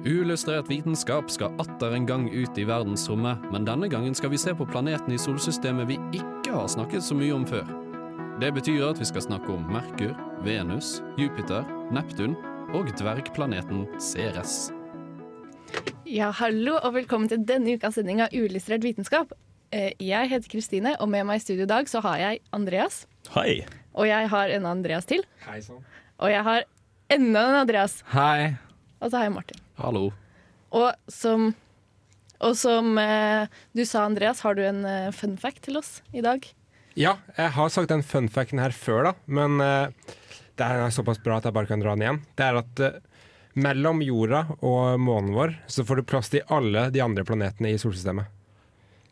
Uillustrert 0.00 0.70
vitenskap 0.70 1.28
skal 1.30 1.52
atter 1.60 1.92
en 1.92 2.06
gang 2.08 2.22
ut 2.32 2.56
i 2.58 2.62
verdensrommet, 2.64 3.42
men 3.52 3.66
denne 3.68 3.88
gangen 3.92 4.14
skal 4.16 4.30
vi 4.32 4.38
se 4.40 4.54
på 4.56 4.64
planeten 4.70 5.12
i 5.12 5.18
solsystemet 5.20 5.90
vi 5.90 5.98
ikke 6.16 6.54
har 6.54 6.70
snakket 6.72 7.04
så 7.04 7.12
mye 7.18 7.34
om 7.36 7.44
før. 7.44 7.68
Det 8.40 8.48
betyr 8.56 8.86
at 8.86 9.00
vi 9.02 9.04
skal 9.04 9.26
snakke 9.26 9.52
om 9.52 9.66
Merkur, 9.68 10.14
Venus, 10.46 11.02
Jupiter, 11.20 11.66
Neptun 11.92 12.32
og 12.72 12.88
dvergplaneten 12.96 13.82
Ceres. 14.00 14.70
Ja, 16.08 16.30
hallo 16.32 16.78
og 16.80 16.96
velkommen 16.96 17.28
til 17.28 17.44
denne 17.44 17.76
ukas 17.76 18.00
sending 18.00 18.24
av 18.24 18.32
Uillustrert 18.32 18.86
vitenskap. 18.86 19.36
Eh, 19.70 19.92
Jeg 20.00 20.32
heter 20.32 20.48
Kristine, 20.48 20.94
og 20.96 21.12
med 21.12 21.28
meg 21.28 21.42
i 21.42 21.44
studio 21.44 21.68
i 21.68 21.72
dag 21.74 21.92
så 21.92 22.00
har 22.00 22.16
jeg 22.24 22.40
Andreas. 22.56 23.04
Hei. 23.36 23.66
Og 23.92 24.08
jeg 24.08 24.32
har 24.32 24.48
en 24.56 24.64
Andreas 24.64 25.04
til. 25.04 25.28
Hei 25.44 25.60
sann. 25.60 25.84
Og 26.16 26.32
jeg 26.32 26.42
har 26.48 26.64
enda 27.12 27.44
en 27.52 27.60
Andreas. 27.66 28.00
Hei. 28.16 28.56
Og 29.00 29.10
så 29.10 29.16
har 29.20 29.26
jeg 29.28 29.34
Martin. 29.34 29.60
Hallo. 29.80 30.10
Og 30.76 30.92
som, 31.10 31.50
og 32.44 32.56
som 32.60 32.92
eh, 33.00 33.46
du 33.76 33.82
sa, 33.88 34.04
Andreas, 34.06 34.42
har 34.44 34.54
du 34.58 34.62
en 34.66 34.84
eh, 34.86 35.10
fun 35.16 35.36
fact 35.40 35.62
til 35.66 35.80
oss 35.80 36.00
i 36.12 36.22
dag? 36.24 36.44
Ja, 36.98 37.16
jeg 37.38 37.52
har 37.56 37.70
sagt 37.72 37.90
den 37.92 38.02
fun 38.04 38.28
facten 38.32 38.60
her 38.60 38.74
før, 38.76 39.10
da, 39.10 39.12
men 39.30 39.60
eh, 39.64 40.16
det 40.58 40.66
er 40.66 40.92
såpass 40.94 41.20
bra 41.24 41.38
at 41.40 41.46
jeg 41.48 41.56
bare 41.56 41.70
kan 41.70 41.80
dra 41.82 41.94
den 41.96 42.04
igjen. 42.04 42.20
Det 42.36 42.46
er 42.48 42.58
at 42.60 42.82
eh, 42.86 42.98
mellom 43.60 44.02
jorda 44.04 44.44
og 44.62 45.00
månen 45.02 45.32
vår 45.34 45.56
så 45.70 45.82
får 45.86 46.00
du 46.02 46.06
plass 46.12 46.28
til 46.30 46.44
alle 46.52 46.88
de 46.94 47.00
andre 47.02 47.24
planetene 47.26 47.72
i 47.72 47.80
solsystemet. 47.80 48.28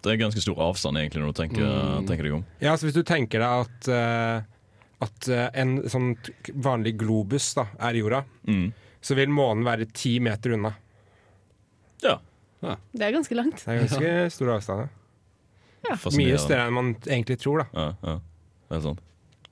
Det 0.05 0.13
er 0.13 0.21
ganske 0.21 0.43
stor 0.45 0.61
avstand 0.63 1.01
egentlig 1.01 1.25
når 1.25 1.33
du 1.33 1.39
tenker, 1.41 1.65
Mm. 1.67 2.05
tenker 2.07 2.29
deg 2.29 2.35
om. 2.37 2.45
Ja, 2.63 2.77
så 2.79 2.87
Hvis 2.87 2.95
du 2.95 3.03
tenker 3.03 3.43
deg 3.43 3.65
at, 3.65 3.89
eh, 3.91 4.45
at 5.03 5.29
eh, 5.33 5.49
en 5.59 5.73
sånn 5.91 6.13
vanlig 6.55 6.93
globus 7.01 7.49
da, 7.59 7.65
er 7.89 7.99
jorda, 7.99 8.21
Mm. 8.47 8.69
Så 9.05 9.15
vil 9.19 9.31
månen 9.31 9.65
være 9.67 9.87
ti 9.95 10.17
meter 10.21 10.55
unna. 10.57 10.75
Ja. 12.03 12.19
Det 12.91 13.05
er 13.07 13.13
ganske 13.15 13.37
langt. 13.39 13.61
Det 13.63 13.71
er 13.71 13.85
ganske 13.85 14.15
stor 14.35 14.49
avstand. 14.57 14.89
ja. 15.87 15.95
Mye 16.19 16.39
større 16.43 16.65
enn 16.67 16.75
man 16.75 16.89
egentlig 17.07 17.37
tror. 17.39 17.63
da 17.63 17.69
Ja, 17.79 17.93
ja. 18.03 18.17
Det 18.69 18.77
er 18.77 18.83
sant. 18.85 19.05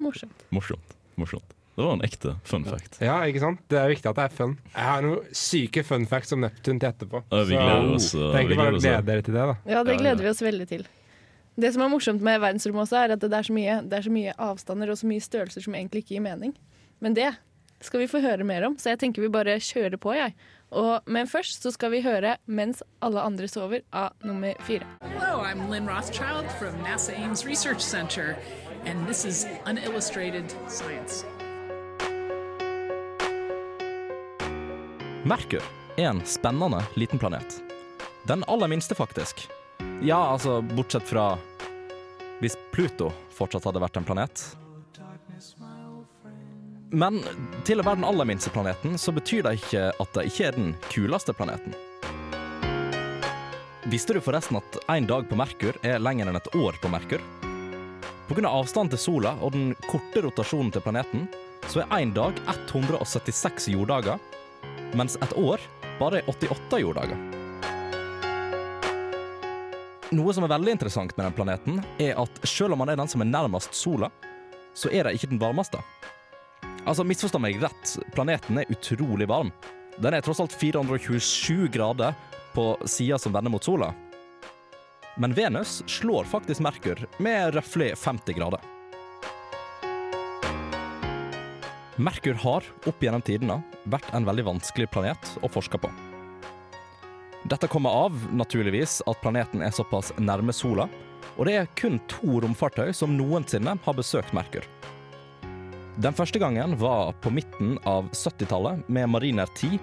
Morsomt. 0.03 0.43
Morsomt. 0.53 0.97
Morsomt. 1.17 1.53
Det 1.77 1.85
var 1.85 1.93
en 1.95 2.03
ekte 2.05 2.33
fun 2.49 2.65
fact. 2.65 2.99
Ja, 3.05 3.19
ikke 3.29 3.41
sant? 3.41 3.61
Det 3.69 3.79
er 3.79 3.91
viktig 3.93 4.09
at 4.11 4.17
det 4.19 4.25
er 4.27 4.35
fun. 4.35 4.55
Jeg 4.75 4.85
har 4.89 5.03
noen 5.05 5.27
syke 5.37 5.83
fun 5.85 6.07
facts 6.09 6.33
om 6.33 6.41
Neptun 6.43 6.81
til 6.81 6.89
etterpå. 6.89 7.21
Ja, 7.31 7.43
vi 7.45 7.55
gleder 7.57 7.95
oss, 7.95 8.11
Så, 8.11 8.19
det 8.19 8.29
er 8.33 8.39
egentlig 8.41 8.59
bare 8.61 8.73
å 8.73 8.81
ja. 8.81 8.81
glede 8.81 9.07
dere 9.11 9.25
til 9.27 9.37
det. 9.37 9.45
da 9.53 9.57
Ja, 9.75 9.83
det 9.85 9.93
Ja, 9.97 10.01
gleder 10.03 10.23
ja. 10.25 10.25
vi 10.27 10.31
oss 10.33 10.43
veldig 10.45 10.67
til. 10.73 10.87
Det 11.57 11.73
som 11.73 11.85
er 11.87 11.93
morsomt 11.93 12.21
med 12.25 12.41
verdensrommet 12.43 12.83
også, 12.89 12.97
er 13.05 13.15
at 13.17 13.21
det 13.25 13.33
er 13.33 13.47
så 13.49 13.53
mye, 13.57 13.77
det 13.89 13.99
er 14.01 14.03
så 14.09 14.13
mye 14.13 14.35
avstander 14.51 14.91
og 14.93 14.99
så 15.01 15.09
mye 15.09 15.25
størrelser 15.25 15.65
som 15.65 15.77
egentlig 15.79 16.03
ikke 16.05 16.17
gir 16.17 16.25
mening. 16.27 16.53
Men 17.01 17.15
det 17.17 17.31
skal 17.81 18.01
vi 18.01 18.09
få 18.09 18.21
høre 18.25 18.45
mer 18.45 18.65
om, 18.67 18.77
så 18.79 18.95
jeg 18.95 19.01
tenker 19.03 19.25
vi 19.25 19.33
bare 19.33 19.59
kjører 19.61 19.99
på, 20.01 20.15
jeg. 20.17 20.35
Og, 20.77 21.07
men 21.07 21.29
først 21.31 21.63
så 21.63 21.71
skal 21.71 21.93
vi 21.93 22.03
høre 22.03 22.37
'Mens 22.47 22.83
alle 23.01 23.21
andre 23.21 23.47
sover' 23.49 23.85
av 23.93 24.13
nummer 24.25 24.55
fire. 24.67 24.87
Hello, 25.03 25.43
I'm 25.45 25.71
Lynn 25.71 25.89
Rothschild 25.89 26.51
from 26.59 26.75
NASA 26.83 27.13
Ames 27.13 27.47
Research 27.47 27.81
Center, 27.81 28.37
and 28.85 29.07
this 29.07 29.25
is 29.25 29.47
Unillustrated 29.67 30.51
Science. 30.69 31.25
Merkur 35.25 35.63
er 35.97 36.11
en 36.11 36.21
spennende 36.25 36.83
liten 36.95 37.19
planet. 37.19 37.63
Den 38.27 38.45
aller 38.49 38.69
minste, 38.69 38.95
faktisk. 38.95 39.49
Ja, 40.03 40.33
altså, 40.33 40.63
bortsett 40.63 41.03
fra 41.03 41.39
hvis 42.41 42.57
Pluto 42.73 43.13
fortsatt 43.33 43.65
hadde 43.65 43.81
vært 43.81 43.97
en 43.97 44.05
planet. 44.05 44.57
Men 46.97 47.19
til 47.69 47.83
å 47.83 47.85
være 47.85 47.99
den 47.99 48.07
aller 48.09 48.25
minste 48.25 48.49
planeten, 48.49 48.95
så 48.97 49.13
betyr 49.13 49.43
det 49.45 49.59
ikke 49.59 49.91
at 50.01 50.15
det 50.17 50.23
ikke 50.31 50.45
er 50.49 50.55
den 50.57 50.71
kuleste 50.89 51.35
planeten. 51.37 51.75
Visste 53.93 54.17
du 54.17 54.23
forresten 54.25 54.57
at 54.57 54.79
én 54.95 55.05
dag 55.07 55.27
på 55.29 55.37
Merkur 55.37 55.77
er 55.85 56.01
lenger 56.01 56.31
enn 56.31 56.39
et 56.39 56.49
år 56.57 56.79
på 56.81 56.89
Merkur? 56.89 57.21
Pga. 58.27 58.49
avstanden 58.49 58.95
til 58.95 59.03
sola 59.03 59.35
og 59.45 59.53
den 59.55 59.75
korte 59.91 60.23
rotasjonen 60.25 60.73
til 60.73 60.83
planeten, 60.87 61.27
så 61.69 61.83
er 61.85 61.93
én 61.99 62.15
dag 62.17 62.41
176 62.49 63.69
jorddager, 63.75 64.17
mens 64.97 65.19
et 65.21 65.37
år 65.37 65.61
bare 66.01 66.23
er 66.23 66.33
88 66.33 66.81
jorddager. 66.81 67.21
Noe 70.17 70.33
som 70.33 70.49
er 70.49 70.55
veldig 70.55 70.79
interessant 70.79 71.13
med 71.13 71.29
den 71.29 71.37
planeten, 71.37 71.85
er 72.01 72.17
at 72.25 72.41
selv 72.49 72.73
om 72.73 72.87
han 72.87 72.95
er 72.95 73.03
den 73.05 73.13
som 73.13 73.21
er 73.21 73.29
nærmest 73.29 73.77
sola, 73.77 74.09
så 74.73 74.89
er 74.89 75.05
det 75.05 75.19
ikke 75.19 75.35
den 75.35 75.43
varmeste. 75.45 75.85
Altså, 76.87 77.03
misforstå 77.03 77.41
meg 77.43 77.59
rett, 77.59 77.97
planeten 78.15 78.61
er 78.61 78.71
utrolig 78.71 79.27
varm. 79.27 79.51
Den 79.99 80.15
er 80.15 80.23
tross 80.23 80.39
alt 80.43 80.55
427 80.55 81.67
grader 81.75 82.15
på 82.55 82.77
sida 82.87 83.19
som 83.19 83.35
vender 83.35 83.51
mot 83.51 83.65
sola. 83.65 83.91
Men 85.19 85.35
Venus 85.35 85.81
slår 85.91 86.29
faktisk 86.31 86.63
Merkur 86.63 87.03
med 87.19 87.57
røftlig 87.57 87.91
50 87.99 88.39
grader. 88.39 88.63
Merkur 91.97 92.37
har 92.39 92.65
opp 92.87 93.03
gjennom 93.03 93.25
tidene 93.25 93.63
vært 93.89 94.13
en 94.15 94.27
veldig 94.29 94.45
vanskelig 94.53 94.91
planet 94.93 95.31
å 95.43 95.51
forske 95.51 95.81
på. 95.81 95.91
Dette 97.51 97.71
kommer 97.73 97.95
av, 98.07 98.15
naturligvis, 98.31 99.01
at 99.09 99.23
planeten 99.25 99.63
er 99.65 99.75
såpass 99.75 100.13
nærme 100.21 100.55
sola, 100.55 100.87
og 101.37 101.49
det 101.49 101.57
er 101.57 101.73
kun 101.79 101.99
to 102.11 102.43
romfartøy 102.45 102.93
som 102.95 103.17
noensinne 103.17 103.79
har 103.83 103.97
besøkt 103.97 104.35
Merkur. 104.37 104.67
Den 105.97 106.13
første 106.13 106.37
gangen 106.39 106.75
var 106.77 107.15
på 107.25 107.31
midten 107.33 107.79
av 107.89 108.11
70-tallet 108.13 108.89
med 108.93 109.09
Mariner 109.09 109.49
10, 109.57 109.79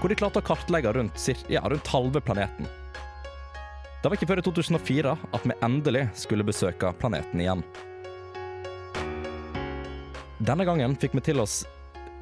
hvor 0.00 0.08
de 0.08 0.16
klarte 0.16 0.40
å 0.40 0.46
kartlegge 0.46 0.94
rundt, 0.96 1.26
ja, 1.52 1.60
rundt 1.68 1.90
halve 1.92 2.22
planeten. 2.24 2.64
Det 4.00 4.08
var 4.08 4.16
ikke 4.16 4.28
før 4.30 4.40
i 4.40 4.44
2004 4.46 5.12
at 5.36 5.44
vi 5.44 5.56
endelig 5.66 6.06
skulle 6.16 6.46
besøke 6.48 6.94
planeten 6.96 7.42
igjen. 7.44 7.64
Denne 10.38 10.64
gangen 10.64 10.96
fikk 10.96 11.18
vi 11.18 11.24
til 11.28 11.44
oss 11.44 11.58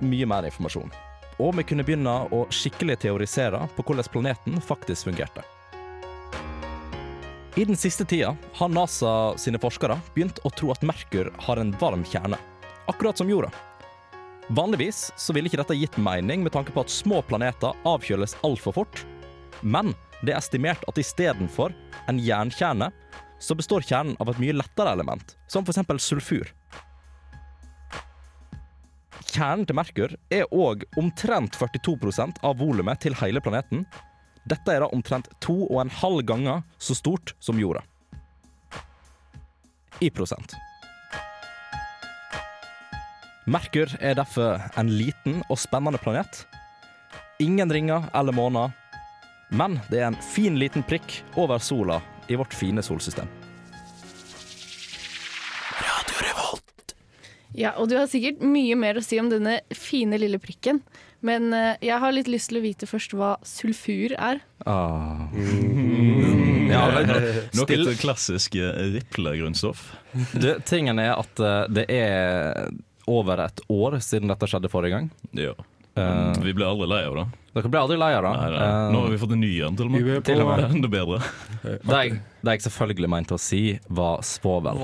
mye 0.02 0.26
mer 0.26 0.48
informasjon. 0.50 0.90
Og 1.38 1.54
vi 1.54 1.66
kunne 1.68 1.86
begynne 1.86 2.16
å 2.34 2.42
skikkelig 2.50 2.98
teorisere 3.04 3.62
på 3.76 3.86
hvordan 3.86 4.10
planeten 4.10 4.58
faktisk 4.58 5.06
fungerte. 5.12 5.46
I 7.54 7.64
den 7.64 7.78
siste 7.78 8.04
tida 8.04 8.34
har 8.58 8.74
NASA 8.74 9.36
sine 9.38 9.62
forskere 9.62 10.00
begynt 10.16 10.42
å 10.42 10.50
tro 10.50 10.74
at 10.74 10.82
Merkur 10.82 11.30
har 11.46 11.62
en 11.62 11.70
varm 11.78 12.02
kjerne, 12.08 12.40
akkurat 12.90 13.18
som 13.18 13.30
jorda. 13.30 13.50
Vanligvis 14.48 15.10
så 15.18 15.34
ville 15.34 15.50
ikke 15.50 15.58
dette 15.58 15.76
gitt 15.78 15.96
mening 15.98 16.44
med 16.44 16.54
tanke 16.54 16.74
på 16.74 16.84
at 16.84 16.92
små 16.92 17.22
planeter 17.26 17.74
avkjøles 17.88 18.36
altfor 18.46 18.76
fort, 18.76 19.02
men 19.60 19.90
det 20.22 20.32
er 20.32 20.38
estimert 20.38 20.84
at 20.88 21.00
istedenfor 21.00 21.74
en 22.06 22.20
jernkjerne, 22.22 22.92
så 23.38 23.56
består 23.58 23.84
kjernen 23.84 24.16
av 24.22 24.30
et 24.30 24.38
mye 24.40 24.54
lettere 24.56 24.94
element, 24.96 25.34
som 25.50 25.66
f.eks. 25.66 25.82
sulfur. 26.02 26.52
Kjernen 29.26 29.66
til 29.68 29.76
Merkur 29.76 30.14
er 30.32 30.46
òg 30.54 30.86
omtrent 30.96 31.58
42% 31.58 32.40
av 32.46 32.56
volumet 32.62 33.02
til 33.04 33.16
hele 33.20 33.42
planeten. 33.44 33.84
Dette 34.48 34.72
er 34.72 34.80
da 34.84 34.88
omtrent 34.94 35.28
to 35.44 35.58
og 35.66 35.82
en 35.82 35.92
halv 35.92 36.22
ganger 36.28 36.62
så 36.78 36.96
stort 36.96 37.34
som 37.42 37.60
jorda. 37.60 37.82
I 40.00 40.08
prosent. 40.14 40.54
Merkur 43.46 43.86
er 44.02 44.16
derfor 44.18 44.58
en 44.80 44.88
liten 44.90 45.36
og 45.46 45.58
spennende 45.62 46.00
planet. 46.02 46.40
Ingen 47.42 47.70
ringer 47.72 48.08
eller 48.16 48.32
måner, 48.34 48.72
men 49.54 49.76
det 49.90 50.00
er 50.00 50.08
en 50.10 50.16
fin 50.34 50.56
liten 50.58 50.82
prikk 50.86 51.20
over 51.38 51.58
sola 51.62 52.00
i 52.26 52.34
vårt 52.40 52.54
fine 52.56 52.82
solsystem. 52.82 53.28
Radio 55.78 56.16
Revolt. 56.24 56.94
Ja, 57.54 57.70
og 57.78 57.86
du 57.92 57.96
har 58.00 58.08
sikkert 58.10 58.42
mye 58.42 58.74
mer 58.78 58.98
å 58.98 59.04
si 59.04 59.20
om 59.22 59.30
denne 59.30 59.60
fine 59.76 60.18
lille 60.18 60.38
prikken. 60.42 60.80
Men 61.24 61.52
eh, 61.56 61.76
jeg 61.86 61.96
har 62.02 62.12
litt 62.12 62.28
lyst 62.28 62.48
til 62.50 62.58
å 62.58 62.64
vite 62.66 62.86
først 62.90 63.14
hva 63.16 63.36
sulfur 63.46 64.12
er. 64.18 64.42
Ja, 64.66 65.28
men, 66.92 67.08
Noe 67.56 67.62
Still- 67.62 67.88
et 67.94 68.02
klassisk 68.02 68.58
riplegrunnstoff. 68.58 69.86
Tingen 70.68 70.98
er 71.02 71.14
at 71.14 71.40
eh, 71.40 71.64
det 71.78 71.86
er 71.94 72.68
over 73.06 73.44
et 73.46 73.60
år 73.72 73.98
siden 74.02 74.28
dette 74.32 74.48
skjedde 74.50 74.70
forrige 74.72 74.96
gang. 74.98 75.10
Ja. 75.36 75.54
Uh, 75.96 76.34
Vi 76.44 76.52
ble 76.52 76.66
aldri 76.68 76.86
lei 76.90 77.02
av 77.08 77.14
det. 77.16 77.26
Dere 77.56 77.70
ble 77.72 77.80
aldri 77.80 77.96
lei 77.96 78.10
av 78.18 78.26
det. 78.26 78.32
Nei, 78.36 78.48
nei. 78.52 78.64
Uh, 78.68 78.90
Nå 78.92 78.98
har 79.06 79.12
vi 79.14 79.20
fått 79.22 79.32
en 79.32 79.40
ny 79.40 79.52
en, 79.64 79.76
til 79.78 79.86
og 79.88 79.92
med. 79.94 80.02
Vi 80.04 80.16
på- 80.18 80.26
Til 80.28 80.42
og 80.44 80.50
med. 80.50 80.64
Enda 80.76 80.90
bedre. 80.92 81.20
det, 81.62 81.78
jeg, 81.96 82.18
det 82.44 82.56
jeg 82.58 82.64
selvfølgelig 82.66 83.08
mente 83.14 83.38
å 83.38 83.40
si, 83.40 83.62
var 83.88 84.20
svovel. 84.26 84.82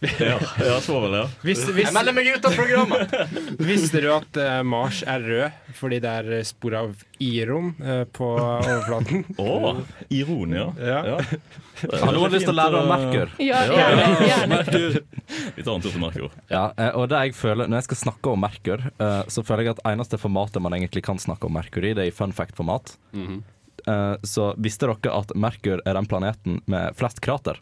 Ja, 0.00 0.38
ja 0.60 0.80
svovel, 0.84 1.14
ja. 1.16 1.24
Vis, 1.42 1.62
vis, 1.72 1.92
meg 1.94 2.28
ut 2.28 2.44
av 2.44 2.52
programmet! 2.56 3.14
visste 3.58 4.02
du 4.04 4.10
at 4.12 4.38
uh, 4.40 4.60
Mars 4.66 5.00
er 5.08 5.24
rød 5.24 5.72
fordi 5.78 6.00
det 6.04 6.12
er 6.20 6.44
spor 6.48 6.76
av 6.76 6.92
iron 7.24 7.72
uh, 7.80 8.04
på 8.04 8.28
overflaten? 8.36 9.24
Å, 9.40 9.72
iron, 10.12 10.52
ja. 10.52 10.66
Ja. 10.76 11.16
Har 11.80 12.12
noen 12.12 12.36
lyst 12.36 12.46
til 12.48 12.52
å 12.52 12.58
lære 12.58 12.82
om 12.82 12.92
Merkur? 12.92 13.32
Ja, 13.40 13.64
gjerne. 13.72 14.06
gjerne. 14.30 14.52
Merkur. 14.52 15.00
Vi 15.56 15.64
tar 15.64 15.74
en 15.74 15.84
tur 15.84 15.90
til 15.90 16.04
Merkur. 16.04 16.38
Ja, 16.52 16.68
eh, 16.76 16.92
og 16.96 17.08
det 17.10 17.24
jeg 17.26 17.34
føler 17.36 17.68
Når 17.68 17.80
jeg 17.80 17.88
skal 17.88 18.02
snakke 18.04 18.32
om 18.32 18.44
Merkur, 18.44 18.86
uh, 19.00 19.22
så 19.32 19.44
føler 19.46 19.66
jeg 19.66 19.76
at 19.76 19.84
eneste 19.92 20.20
formatet 20.20 20.64
man 20.64 20.76
egentlig 20.76 21.04
kan 21.08 21.20
snakke 21.20 21.48
om 21.48 21.56
Merkur 21.56 21.84
i, 21.84 21.94
det 21.96 22.04
er 22.06 22.12
i 22.12 22.16
fun 22.16 22.36
fact-format. 22.36 22.96
Eh, 23.86 24.14
Så 24.22 24.54
visste 24.58 24.88
dere 24.88 25.14
at 25.14 25.32
Merkur 25.36 25.82
er 25.84 25.94
den 25.98 26.08
planeten 26.10 26.60
med 26.66 26.96
flest 26.98 27.20
krater? 27.24 27.60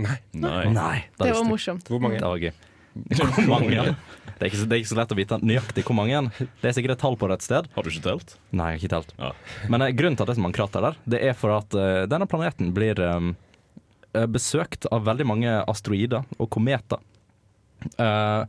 Nei. 0.00 0.16
Nei. 0.34 0.96
Det 1.14 1.28
visste 1.28 1.40
var 1.40 1.48
morsomt. 1.48 1.90
Hvor 1.90 2.02
mange? 2.02 2.18
Det 2.18 2.30
var 2.30 2.42
gøy. 2.42 2.52
Hvor 3.34 3.48
mange? 3.50 3.94
Det 4.34 4.42
er, 4.42 4.48
ikke 4.50 4.58
så, 4.58 4.66
det 4.66 4.76
er 4.76 4.82
ikke 4.82 4.90
så 4.90 4.98
lett 4.98 5.12
å 5.14 5.16
vite 5.18 5.36
nøyaktig 5.46 5.82
hvor 5.86 5.96
mange. 5.98 6.20
Det 6.38 6.68
er 6.68 6.74
sikkert 6.74 6.96
et 6.96 7.00
tall 7.04 7.16
på 7.18 7.28
det 7.30 7.36
et 7.38 7.46
sted. 7.46 7.68
Har 7.74 7.86
du 7.86 7.90
ikke 7.90 8.02
telt? 8.06 8.34
Nei, 8.50 8.72
jeg 8.72 8.78
har 8.78 8.82
ikke 8.82 8.92
telt. 8.92 9.12
Ja. 9.18 9.30
Men 9.70 9.84
eh, 9.86 9.92
grunnen 9.94 10.18
til 10.18 10.24
at 10.24 10.30
det 10.30 10.34
er 10.34 10.38
så 10.40 10.44
mange 10.44 10.58
krater 10.58 10.84
der, 10.84 10.98
det 11.14 11.20
er 11.30 11.36
for 11.38 11.54
at 11.54 11.76
eh, 11.78 12.02
denne 12.10 12.26
planeten 12.30 12.72
blir 12.74 12.98
eh, 13.02 13.28
eh, 14.14 14.26
besøkt 14.30 14.88
av 14.90 15.06
veldig 15.06 15.26
mange 15.30 15.54
asteroider 15.70 16.26
og 16.38 16.50
kometer. 16.54 17.02
Eh, 17.94 18.42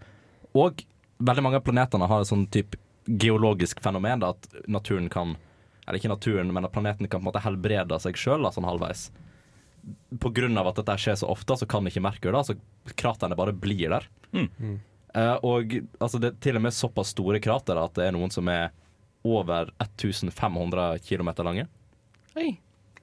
og 0.58 0.84
veldig 1.30 1.46
mange 1.46 1.62
av 1.62 1.66
planetene 1.68 2.10
har 2.10 2.26
et 2.26 2.32
sånn 2.32 2.48
type 2.54 2.82
geologisk 3.06 3.84
fenomen 3.86 4.24
da, 4.26 4.34
at 4.34 4.66
naturen 4.66 5.10
kan 5.14 5.36
Eller 5.86 6.00
ikke 6.00 6.10
naturen, 6.10 6.50
men 6.50 6.66
at 6.66 6.74
planeten 6.74 7.06
kan 7.06 7.20
på 7.20 7.22
en 7.22 7.28
måte 7.28 7.44
helbrede 7.46 8.00
seg 8.02 8.18
sjøl 8.18 8.48
sånn 8.50 8.66
halvveis. 8.66 9.12
Av 10.26 10.68
at 10.68 10.80
dette 10.80 10.98
skjer 10.98 11.18
så 11.22 11.30
ofte, 11.30 11.58
så 11.60 11.68
kan 11.70 11.86
ikke 11.86 12.02
Merkur 12.02 12.34
det. 12.34 12.44
så 12.48 12.56
kraterne 12.98 13.38
bare 13.38 13.54
blir 13.54 13.90
der. 13.90 14.08
Mm. 14.34 14.80
Eh, 15.16 15.36
og 15.46 15.76
altså, 16.00 16.20
det 16.20 16.32
er 16.32 16.42
til 16.42 16.60
og 16.60 16.66
med 16.66 16.76
såpass 16.76 17.14
store 17.14 17.40
krater 17.40 17.78
at 17.80 17.94
det 17.96 18.08
er 18.08 18.16
noen 18.16 18.34
som 18.34 18.50
er 18.52 18.74
over 19.26 19.72
1500 19.80 21.00
km 21.06 21.32
lange. 21.46 21.68
Oi. 22.36 22.56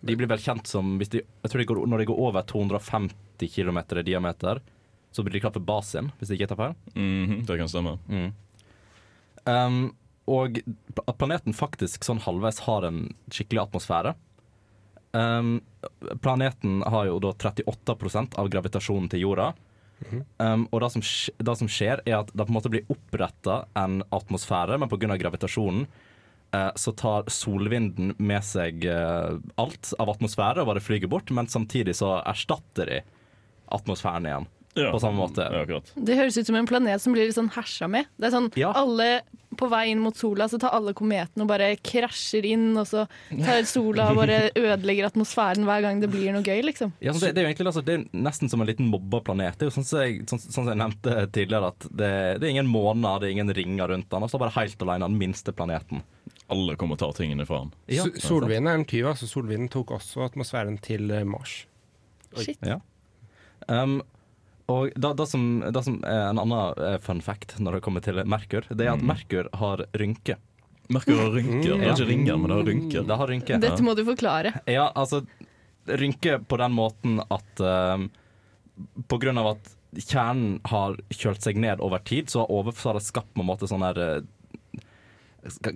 De 0.02 0.17
blir 0.19 0.31
vel 0.31 0.43
kjent 0.43 0.67
som 0.67 0.96
hvis 0.99 1.12
de, 1.14 1.23
jeg 1.23 1.50
tror 1.50 1.62
de 1.62 1.67
går, 1.70 1.81
Når 1.87 2.02
de 2.02 2.06
går 2.11 2.19
over 2.19 2.43
250 2.43 3.49
km 3.55 3.79
i 3.79 4.06
diameter, 4.06 4.61
så 5.12 5.23
blir 5.23 5.37
de 5.37 5.43
kalt 5.44 5.55
for 5.58 5.67
basin, 5.67 6.11
hvis 6.19 6.31
jeg 6.32 6.40
ikke 6.40 6.55
tar 6.55 6.61
feil. 6.61 6.76
Mhm, 6.96 7.44
det 7.46 7.58
kan 7.58 7.69
stemme. 7.70 7.99
Um, 9.44 9.94
og 10.31 10.61
at 11.06 11.19
planeten 11.19 11.55
faktisk 11.56 12.05
sånn 12.06 12.23
halvveis 12.23 12.62
har 12.67 12.87
en 12.87 13.08
skikkelig 13.31 13.67
atmosfære. 13.67 14.14
Um, 15.12 15.61
planeten 16.25 16.81
har 16.88 17.06
jo 17.11 17.19
da 17.20 17.32
38% 17.37 18.38
av 18.41 18.49
gravitasjonen 18.53 19.11
til 19.12 19.26
jorda. 19.26 19.53
Um, 20.38 20.64
og 20.73 20.81
det 20.82 20.88
som, 20.94 21.03
det 21.38 21.56
som 21.61 21.69
skjer, 21.70 22.00
er 22.09 22.23
at 22.23 22.32
det 22.32 22.47
på 22.47 22.50
en 22.50 22.56
måte 22.56 22.73
blir 22.73 22.88
oppretta 22.91 23.62
en 23.79 24.00
atmosfære, 24.11 24.81
men 24.81 24.91
pga. 24.91 25.19
gravitasjonen 25.20 25.85
uh, 26.56 26.73
så 26.75 26.94
tar 26.99 27.29
solvinden 27.31 28.14
med 28.19 28.43
seg 28.47 28.87
uh, 28.88 29.38
alt 29.62 29.93
av 30.03 30.11
atmosfære 30.17 30.64
og 30.64 30.73
bare 30.73 30.82
flyger 30.82 31.12
bort, 31.12 31.31
men 31.31 31.50
samtidig 31.50 31.94
så 32.00 32.17
erstatter 32.25 32.91
de 32.91 32.99
atmosfæren 33.73 34.26
igjen. 34.29 34.50
Ja. 34.75 34.88
På 34.88 34.99
samme 35.03 35.20
måte. 35.20 35.44
Ja. 35.44 35.81
Det 36.00 36.17
høres 36.17 36.38
ut 36.41 36.49
som 36.49 36.56
en 36.56 36.69
planet 36.69 37.03
som 37.05 37.12
blir 37.12 37.29
litt 37.29 37.37
sånn 37.37 37.53
hersa 37.53 37.88
med. 37.93 38.08
Det 38.17 38.31
er 38.31 38.32
sånn 38.32 38.50
Ja. 38.56 38.73
alle 38.73 39.20
På 39.62 39.69
vei 39.70 39.85
inn 39.93 40.03
mot 40.03 40.17
sola 40.19 40.49
så 40.50 40.59
tar 40.61 40.75
alle 40.75 40.94
kometene 40.99 41.44
og 41.44 41.50
bare 41.50 41.73
krasjer 41.79 42.49
inn, 42.50 42.73
og 42.81 42.88
så 42.88 43.05
tar 43.31 43.62
sola 43.70 44.09
og 44.11 44.19
bare 44.19 44.38
ødelegger 44.59 45.09
atmosfæren 45.09 45.67
hver 45.69 45.85
gang 45.87 46.03
det 46.03 46.11
blir 46.12 46.35
noe 46.35 46.43
gøy, 46.43 46.64
liksom. 46.67 46.94
Ja, 47.05 47.14
det, 47.14 47.32
det 47.37 47.43
er 47.43 47.47
jo 47.47 47.53
egentlig 47.53 47.70
altså, 47.70 47.85
det 47.87 47.97
er 47.99 48.25
nesten 48.26 48.50
som 48.50 48.64
en 48.64 48.70
liten 48.70 48.91
mobba 48.91 49.23
planet. 49.25 49.59
Det 49.59 49.69
er 49.69 49.70
jo 49.70 49.76
sånn 49.79 49.88
som 49.88 50.03
jeg, 50.03 50.23
sånn, 50.31 50.43
sånn 50.43 50.56
som 50.59 50.73
jeg 50.73 50.81
nevnte 50.82 51.17
tidligere, 51.31 51.73
at 51.73 51.88
det, 51.91 52.12
det 52.43 52.49
er 52.49 52.55
ingen 52.56 52.70
måner, 52.70 53.23
det 53.23 53.31
er 53.31 53.37
ingen 53.37 53.55
ringer 53.56 53.94
rundt 53.94 54.11
den. 54.11 54.26
Og 54.26 54.32
så 54.32 54.41
bare 54.43 54.56
helt 54.59 54.87
alene 54.87 55.09
den 55.09 55.20
minste 55.20 55.55
planeten. 55.56 56.03
Alle 56.53 56.76
kommer 56.76 56.99
og 56.99 57.05
tar 57.05 57.15
tingene 57.17 57.47
fra 57.49 57.62
han. 57.62 57.75
Ja, 57.93 58.05
Solvinden 58.20 58.69
er 58.69 58.81
en 58.81 58.88
tyv. 58.88 59.06
altså 59.12 59.29
Solvinden 59.31 59.70
tok 59.73 59.94
også 59.97 60.26
atmosfæren 60.26 60.81
til 60.82 61.06
Mars. 61.29 61.62
Mars. 62.32 62.44
Shit. 62.44 62.58
Ja. 62.67 62.81
Um, 63.69 64.00
og 64.70 64.93
da, 64.94 65.12
da 65.19 65.25
som, 65.26 65.61
da 65.75 65.82
som 65.82 65.99
er 66.06 66.29
en 66.31 66.38
annen 66.38 66.79
eh, 66.79 66.99
fun 67.03 67.20
fact 67.25 67.56
når 67.59 67.79
det 67.79 67.82
kommer 67.82 68.05
til 68.05 68.20
Merkur, 68.25 68.67
det 68.70 68.87
er 68.87 68.93
at 68.94 69.03
Merkur 69.03 69.49
har 69.59 69.82
rynke. 69.99 70.37
Merkur 70.93 71.19
har 71.19 71.31
rynker. 71.35 71.73
Det 71.79 71.87
Ja. 71.87 71.93
er 71.93 71.97
ikke 71.97 72.09
ringer, 72.11 72.37
men 72.38 72.50
det 72.53 72.56
har 72.59 72.67
rynker. 72.69 73.06
Det 73.09 73.17
har 73.23 73.29
rynke. 73.31 73.61
Dette 73.62 73.82
må 73.87 73.94
du 73.97 74.05
forklare. 74.06 74.53
Ja, 74.70 74.91
altså 74.94 75.25
Rynke 75.88 76.37
på 76.47 76.56
den 76.61 76.70
måten 76.76 77.17
at 77.26 77.59
um, 77.59 78.05
På 79.11 79.19
grunn 79.19 79.38
av 79.41 79.49
at 79.56 79.70
kjernen 79.99 80.61
har 80.70 80.94
kjølt 81.11 81.43
seg 81.43 81.58
ned 81.58 81.81
over 81.82 81.99
tid, 82.06 82.31
så 82.31 82.44
har 82.44 82.53
overflaten 82.55 83.03
skapt 83.03 83.32
på 83.35 83.43
en 83.43 83.49
måte 83.50 83.67
sånn 83.69 83.82
her 83.82 83.99
eh, 83.99 84.79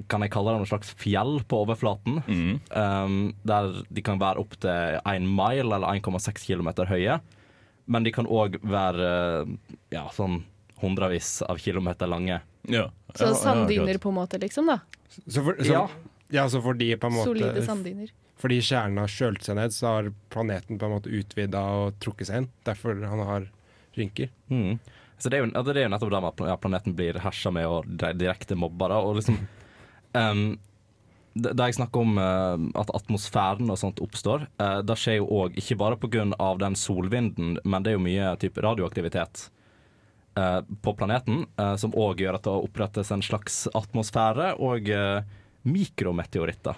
Kan 0.08 0.22
jeg 0.22 0.30
kalle 0.30 0.52
det 0.54 0.60
noen 0.62 0.70
slags 0.70 0.92
fjell 1.00 1.40
på 1.50 1.58
overflaten? 1.64 2.20
Mm. 2.28 2.60
Um, 2.70 3.16
der 3.42 3.72
de 3.90 4.04
kan 4.06 4.20
være 4.22 4.38
opptil 4.44 5.00
1 5.02 5.26
mile 5.26 5.66
eller 5.74 5.88
1,6 5.98 6.46
km 6.46 6.70
høye. 6.86 7.18
Men 7.86 8.06
de 8.06 8.12
kan 8.14 8.26
òg 8.26 8.58
være 8.66 9.08
eh, 9.42 9.56
ja, 9.94 10.06
sånn 10.14 10.40
hundrevis 10.82 11.38
av 11.46 11.60
kilometer 11.62 12.10
lange. 12.10 12.40
Ja. 12.68 12.88
Så 13.14 13.32
sanddyner 13.38 13.98
på 14.02 14.10
en 14.12 14.18
måte, 14.18 14.40
liksom, 14.42 14.68
da. 14.68 14.80
Så, 15.08 15.40
for, 15.40 15.56
så, 15.62 15.72
Ja. 15.72 15.88
ja. 16.34 16.48
så 16.52 16.60
fordi 16.62 16.90
på 17.00 17.08
en 17.08 17.16
måte 17.16 17.30
Solide 17.30 17.62
sanddyner. 17.64 18.12
Fordi 18.36 18.58
kjernen 18.60 19.00
har 19.00 19.08
kjølt 19.08 19.46
seg 19.46 19.56
ned, 19.56 19.72
så 19.72 19.94
har 19.94 20.10
planeten 20.34 20.76
på 20.78 20.88
en 20.88 20.96
måte 20.98 21.12
utvida 21.14 21.62
og 21.78 21.96
trukket 22.04 22.28
seg 22.28 22.42
inn. 22.42 22.50
Derfor 22.68 22.98
han 23.00 23.22
har 23.24 23.46
rynker. 23.96 24.28
Mm. 24.52 24.76
Så 25.16 25.30
det 25.32 25.38
er, 25.38 25.46
jo, 25.46 25.62
det 25.64 25.78
er 25.80 25.86
jo 25.86 25.92
nettopp 25.94 26.12
det 26.12 26.20
med 26.20 26.52
at 26.52 26.60
planeten 26.60 26.96
blir 26.98 27.16
hersa 27.24 27.52
med 27.54 27.64
og 27.70 27.86
direkte 27.96 28.58
mobba. 28.58 28.90
Da, 28.92 28.98
og 29.00 29.16
liksom 29.16 29.38
um, 30.20 30.58
det 31.36 31.68
jeg 31.68 31.76
snakker 31.76 32.00
om 32.00 32.16
eh, 32.22 32.64
at 32.80 32.92
atmosfæren 32.96 33.68
og 33.72 33.80
sånt 33.80 34.00
oppstår, 34.04 34.46
uh, 34.62 34.80
det 34.86 34.96
skjer 35.00 35.20
jo 35.20 35.28
òg 35.42 35.58
ikke 35.60 35.76
bare 35.80 35.98
pga. 36.00 36.24
den 36.60 36.78
solvinden, 36.78 37.58
men 37.64 37.84
det 37.84 37.92
er 37.92 37.98
jo 37.98 38.06
mye 38.06 38.32
typ 38.40 38.56
radioaktivitet 38.64 39.50
eh, 40.36 40.60
på 40.82 40.94
planeten 40.94 41.46
eh, 41.56 41.76
som 41.76 41.94
òg 41.96 42.20
gjør 42.20 42.38
at 42.38 42.46
det 42.46 42.54
opprettes 42.68 43.12
en 43.12 43.24
slags 43.24 43.64
atmosfære 43.74 44.54
og 44.62 44.90
eh, 44.92 45.22
mikrometeoritter. 45.66 46.76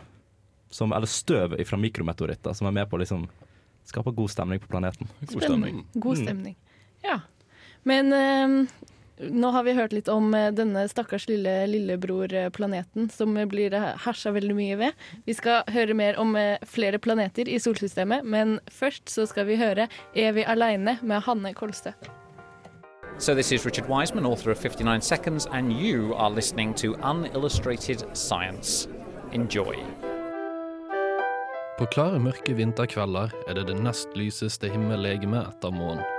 Som, 0.71 0.93
eller 0.93 1.09
støv 1.09 1.57
fra 1.65 1.79
mikrometeoritter 1.81 2.57
som 2.57 2.69
er 2.69 2.77
med 2.77 2.91
på 2.91 2.99
å 2.99 3.03
liksom 3.03 3.25
skape 3.89 4.13
god 4.13 4.33
stemning 4.33 4.61
på 4.61 4.69
planeten. 4.69 5.09
God 5.25 5.45
stemning. 5.47 5.85
God 5.95 6.21
Mm. 6.29 6.55
Ja. 7.07 7.21
Men 7.89 8.13
eh, 8.13 8.85
nå 9.21 9.51
har 9.51 9.65
vi 9.65 9.73
hørt 9.73 9.93
litt 9.93 10.09
om 10.09 10.35
eh, 10.35 10.51
denne 10.55 10.85
stakkars 10.89 11.29
lille 11.29 11.55
lillebror-planeten 11.71 13.09
som 13.11 13.35
blir 13.51 13.75
eh, 13.75 13.91
hersa 14.05 14.33
veldig 14.35 14.57
mye 14.57 14.79
ved. 14.81 15.07
Vi 15.27 15.35
skal 15.37 15.67
høre 15.75 15.97
mer 15.99 16.19
om 16.21 16.37
eh, 16.39 16.59
flere 16.67 17.01
planeter 17.03 17.49
i 17.49 17.59
solsystemet, 17.63 18.25
men 18.25 18.59
først 18.71 19.11
så 19.11 19.27
skal 19.27 19.49
vi 19.51 19.59
høre 19.61 19.89
'Er 20.15 20.33
vi 20.33 20.45
aleine?' 20.45 20.99
med 21.03 21.23
Hanne 21.23 21.55
Kolstø. 21.55 21.93
So, 23.19 23.35
this 23.35 23.51
is 23.51 23.67
Richard 23.67 23.89
Wiseman, 23.89 24.25
author 24.25 24.53
of 24.53 24.59
59 24.59 25.01
Seconds, 25.01 25.47
and 25.47 25.73
you 25.73 26.15
are 26.15 26.31
listening 26.31 26.73
to 26.75 26.95
Unillustrated 27.03 28.05
Science. 28.15 28.89
Enjoy. 29.33 29.75
På 31.79 31.87
klare, 31.87 32.19
mørke 32.19 32.55
vinterkvelder 32.55 33.35
er 33.49 33.55
det 33.55 33.67
det 33.67 33.81
nest 33.83 34.09
lyseste 34.15 34.69
himmellegemet 34.71 35.47
etter 35.49 35.71
månen. 35.71 36.18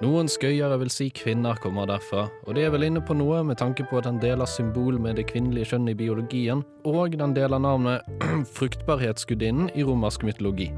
Noen 0.00 0.30
skøyere 0.30 0.78
vil 0.80 0.90
si 0.90 1.10
kvinner 1.14 1.58
kommer 1.62 1.86
derfra, 1.86 2.24
og 2.46 2.56
det 2.56 2.64
er 2.64 2.72
vel 2.74 2.88
inne 2.88 3.02
på 3.04 3.14
noe 3.14 3.42
med 3.46 3.60
tanke 3.60 3.84
på 3.86 4.00
at 4.00 4.08
den 4.08 4.18
deler 4.22 4.48
symbol 4.48 4.96
med 4.98 5.18
det 5.20 5.28
kvinnelige 5.28 5.74
kjønn 5.74 5.90
i 5.92 5.96
biologien, 5.98 6.64
og 6.88 7.18
den 7.20 7.36
deler 7.36 7.60
navnet 7.62 8.08
fruktbarhetsgudinnen 8.56 9.70
i 9.76 9.84
romersk 9.86 10.24
mytologi. 10.26 10.72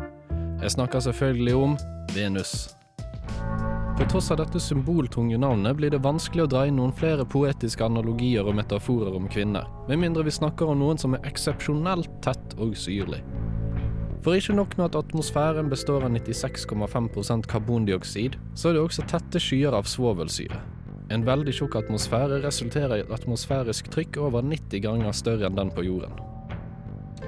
Jeg 0.60 0.74
snakker 0.74 1.04
selvfølgelig 1.06 1.54
om 1.54 1.76
Venus. 2.16 2.74
På 3.94 4.04
tross 4.10 4.32
av 4.34 4.40
dette 4.42 4.58
symboltunge 4.58 5.38
navnet 5.38 5.78
blir 5.78 5.92
det 5.94 6.02
vanskelig 6.02 6.44
å 6.44 6.50
dra 6.50 6.64
inn 6.66 6.80
noen 6.80 6.92
flere 6.98 7.22
poetiske 7.24 7.86
analogier 7.86 8.42
og 8.42 8.56
metaforer 8.58 9.14
om 9.14 9.28
kvinner, 9.30 9.68
med 9.86 10.02
mindre 10.02 10.26
vi 10.26 10.34
snakker 10.34 10.72
om 10.72 10.82
noen 10.82 10.98
som 10.98 11.14
er 11.14 11.22
eksepsjonelt 11.30 12.10
tett 12.26 12.58
og 12.58 12.74
syrlig. 12.74 13.22
For 14.24 14.32
ikke 14.32 14.54
nok 14.56 14.78
med 14.78 14.86
at 14.86 14.94
atmosfæren 14.96 15.66
består 15.68 16.06
av 16.06 16.14
96,5% 16.14 17.44
karbondioksid, 17.44 18.38
så 18.56 18.70
er 18.70 18.78
det 18.78 18.84
også 18.86 19.04
tette 19.10 19.42
skyer 19.42 19.76
av 19.76 19.84
svovelsyre. 19.84 20.62
En 21.12 21.26
veldig 21.26 21.52
tjukk 21.52 21.76
atmosfære 21.82 22.38
resulterer 22.40 22.94
i 22.96 23.02
et 23.04 23.12
atmosfærisk 23.12 23.90
trykk 23.92 24.16
over 24.24 24.40
90 24.40 24.80
ganger 24.86 25.12
større 25.12 25.50
enn 25.50 25.58
den 25.58 25.72
på 25.76 25.84
jorden. 25.84 26.16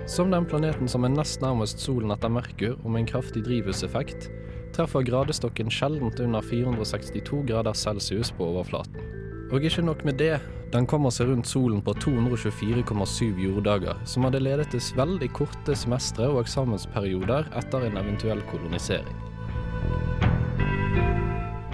Som 0.09 0.33
den 0.33 0.49
planeten 0.49 0.89
som 0.89 1.05
er 1.05 1.13
nest 1.13 1.45
nærmest 1.45 1.85
solen 1.85 2.15
etter 2.15 2.33
Merkur, 2.33 2.79
og 2.81 2.89
med 2.89 3.03
en 3.03 3.11
kraftig 3.13 3.45
drivhuseffekt, 3.45 4.31
treffer 4.73 5.05
gradestokken 5.05 5.69
sjeldent 5.69 6.23
under 6.25 6.41
462 6.49 7.45
grader 7.51 7.77
celsius 7.77 8.33
på 8.33 8.49
overflaten. 8.55 9.05
Og 9.53 9.61
ikke 9.61 9.85
nok 9.85 10.07
med 10.09 10.17
det, 10.23 10.39
den 10.73 10.87
kommer 10.87 11.13
seg 11.15 11.29
rundt 11.31 11.47
solen 11.47 11.79
på 11.85 11.95
224,7 12.03 13.39
jorddager, 13.45 14.01
som 14.05 14.27
hadde 14.27 14.43
ledet 14.43 14.73
til 14.73 14.83
veldig 14.99 15.29
korte 15.37 15.77
semestre 15.79 16.27
og 16.33 16.43
eksamensperioder 16.43 17.53
etter 17.61 17.87
en 17.87 18.01
eventuell 18.01 18.43
kolonisering. 18.51 19.23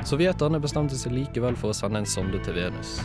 Sovjeterne 0.04 0.60
bestemte 0.60 0.98
seg 0.98 1.14
likevel 1.14 1.56
for 1.56 1.72
å 1.72 1.76
sende 1.78 2.02
en 2.02 2.08
sonde 2.10 2.40
til 2.42 2.58
Venus. 2.58 2.98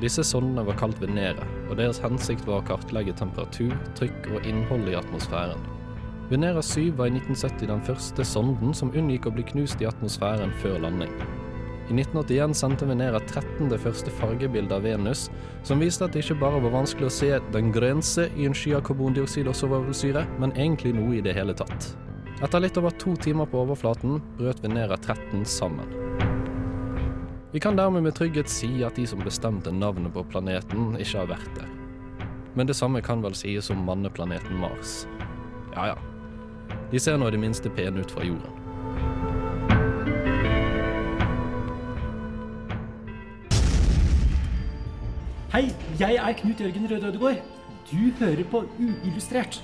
Disse 0.00 0.24
sondene 0.26 0.64
var 0.66 0.78
kalt 0.80 0.98
Venere, 1.00 1.44
og 1.68 1.78
deres 1.78 2.00
hensikt 2.02 2.48
var 2.48 2.62
å 2.62 2.66
kartlegge 2.72 3.14
temperatur, 3.20 3.76
trykk 3.98 4.32
og 4.32 4.48
innhold 4.48 4.90
i 4.90 4.98
atmosfæren. 4.98 5.62
Venera 6.32 6.64
7 6.64 6.96
var 6.98 7.12
i 7.12 7.14
1970 7.20 7.68
den 7.70 7.84
første 7.84 8.26
sonden 8.26 8.74
som 8.74 8.92
unngikk 8.96 9.28
å 9.28 9.34
bli 9.36 9.44
knust 9.52 9.84
i 9.84 9.88
atmosfæren 9.88 10.52
før 10.64 10.80
landing. 10.88 11.12
I 11.84 11.92
1981 11.92 12.54
sendte 12.56 12.86
Venera 12.88 13.18
13. 13.20 13.68
det 13.68 13.78
første 13.82 14.12
fargebildet 14.16 14.72
av 14.72 14.86
Venus, 14.86 15.26
som 15.68 15.82
viste 15.84 16.06
at 16.06 16.14
det 16.14 16.22
ikke 16.24 16.38
bare 16.40 16.62
var 16.64 16.72
vanskelig 16.78 17.10
å 17.10 17.12
se 17.12 17.28
den 17.52 17.68
grense 17.74 18.30
i 18.40 18.46
en 18.48 18.56
sky 18.56 18.72
av 18.78 18.86
karbondioksid 18.88 19.50
og 19.50 19.58
svovelsyre, 19.58 20.22
men 20.40 20.54
egentlig 20.56 20.94
noe 20.96 21.18
i 21.18 21.20
det 21.24 21.36
hele 21.36 21.52
tatt. 21.52 21.90
Etter 22.40 22.64
litt 22.64 22.80
over 22.80 22.96
to 22.96 23.12
timer 23.20 23.44
på 23.52 23.60
overflaten 23.66 24.16
brøt 24.40 24.64
Venera 24.64 24.96
13 24.96 25.44
sammen. 25.44 25.92
Vi 27.52 27.60
kan 27.60 27.76
dermed 27.76 28.02
med 28.02 28.16
trygghet 28.16 28.48
si 28.48 28.80
at 28.82 28.96
de 28.96 29.04
som 29.06 29.20
bestemte 29.20 29.70
navnet 29.70 30.16
på 30.16 30.24
planeten, 30.32 30.96
ikke 30.96 31.20
har 31.20 31.32
vært 31.36 31.52
der. 31.60 31.68
Men 32.56 32.66
det 32.66 32.80
samme 32.80 33.04
kan 33.04 33.20
vel 33.20 33.36
sies 33.36 33.68
om 33.70 33.84
manneplaneten 33.84 34.56
Mars. 34.56 35.02
Ja 35.76 35.92
ja. 35.92 36.02
De 36.90 36.98
ser 36.98 37.20
nå 37.20 37.28
i 37.28 37.36
det 37.36 37.44
minste 37.44 37.68
pene 37.68 38.00
ut 38.00 38.10
fra 38.16 38.24
jorden. 38.24 38.63
Hei, 45.54 45.68
jeg 46.00 46.16
er 46.18 46.32
Knut 46.34 46.58
Jørgen 46.58 46.88
Røde 46.90 47.06
Ødegård. 47.12 47.36
Du 47.86 47.98
hører 48.18 48.40
på 48.50 48.64
Uillustrert, 48.74 49.60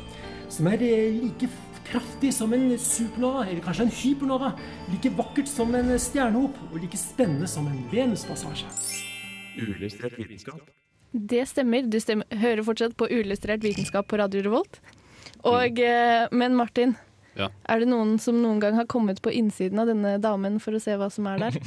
som 0.47 0.69
er 0.71 0.85
eh, 0.87 1.17
like 1.17 1.49
kraftig 1.89 2.31
som 2.37 2.55
en 2.55 2.77
supernova, 2.79 3.43
eller 3.49 3.65
kanskje 3.65 3.89
en 3.89 3.91
hypernova. 3.91 4.53
Like 4.93 5.11
vakkert 5.19 5.51
som 5.51 5.75
en 5.75 5.91
stjernehop, 5.99 6.61
og 6.69 6.79
like 6.79 7.01
spennende 7.01 7.51
som 7.51 7.67
en 7.67 7.83
Venuspassasje. 7.91 8.71
Uillustrert 9.59 10.15
vitenskap. 10.21 10.63
Det 11.11 11.43
stemmer. 11.51 11.91
Du 11.91 11.99
stemmer. 11.99 12.39
hører 12.39 12.63
fortsatt 12.63 12.95
på 12.95 13.11
uillustrert 13.11 13.67
vitenskap 13.67 14.07
på 14.07 14.23
Radio 14.23 14.47
Revolt. 14.47 14.79
Og, 15.43 15.81
eh, 15.81 16.29
men 16.31 16.55
Martin, 16.55 16.95
Ja. 17.39 17.47
er 17.71 17.81
det 17.81 17.87
noen 17.87 18.17
som 18.19 18.41
noen 18.43 18.59
gang 18.61 18.75
har 18.75 18.89
kommet 18.91 19.21
på 19.23 19.31
innsiden 19.31 19.79
av 19.79 19.87
denne 19.91 20.17
damen 20.19 20.59
for 20.61 20.75
å 20.75 20.81
se 20.83 20.97
hva 20.99 21.07
som 21.13 21.29
er 21.31 21.45
der? 21.45 21.59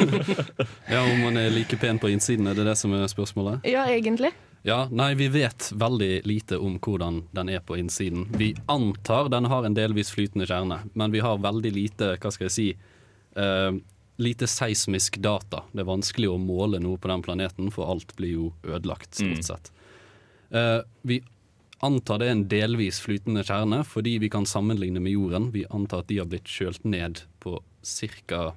Ja, 0.90 1.04
Om 1.04 1.22
man 1.22 1.38
er 1.38 1.52
like 1.54 1.78
pen 1.78 2.00
på 2.02 2.10
innsiden, 2.10 2.48
er 2.50 2.58
det 2.58 2.66
det 2.66 2.76
som 2.78 2.94
er 2.96 3.06
spørsmålet? 3.10 3.66
Ja, 3.70 3.86
egentlig. 3.86 4.32
Ja, 4.66 4.88
Nei, 4.92 5.14
vi 5.14 5.28
vet 5.32 5.70
veldig 5.72 6.20
lite 6.28 6.58
om 6.58 6.76
hvordan 6.82 7.22
den 7.32 7.48
er 7.48 7.62
på 7.64 7.78
innsiden. 7.80 8.26
Vi 8.36 8.52
antar 8.68 9.30
den 9.32 9.48
har 9.48 9.64
en 9.64 9.76
delvis 9.78 10.10
flytende 10.12 10.48
kjerne, 10.50 10.82
men 10.92 11.14
vi 11.14 11.22
har 11.24 11.40
veldig 11.40 11.72
lite, 11.72 12.12
hva 12.20 12.32
skal 12.34 12.50
jeg 12.50 12.56
si, 12.56 12.68
uh, 13.38 13.72
lite 14.20 14.48
seismisk 14.50 15.16
data. 15.24 15.62
Det 15.72 15.80
er 15.80 15.88
vanskelig 15.88 16.28
å 16.28 16.40
måle 16.42 16.82
noe 16.82 17.00
på 17.00 17.08
den 17.08 17.24
planeten, 17.24 17.70
for 17.72 17.88
alt 17.94 18.12
blir 18.18 18.34
jo 18.34 18.50
ødelagt, 18.66 19.14
stort 19.16 19.46
sett. 19.48 19.72
Uh, 20.52 20.82
vi 21.08 21.22
antar 21.80 22.20
det 22.20 22.28
er 22.28 22.34
en 22.36 22.48
delvis 22.50 23.00
flytende 23.00 23.44
kjerne, 23.46 23.82
fordi 23.88 24.18
vi 24.20 24.30
kan 24.32 24.46
sammenligne 24.48 25.00
med 25.00 25.14
jorden. 25.14 25.50
Vi 25.54 25.64
antar 25.70 26.04
at 26.04 26.10
de 26.10 26.18
har 26.20 26.28
blitt 26.28 26.48
kjølt 26.48 26.84
ned 26.84 27.22
på 27.40 27.56
cirka, 27.82 28.52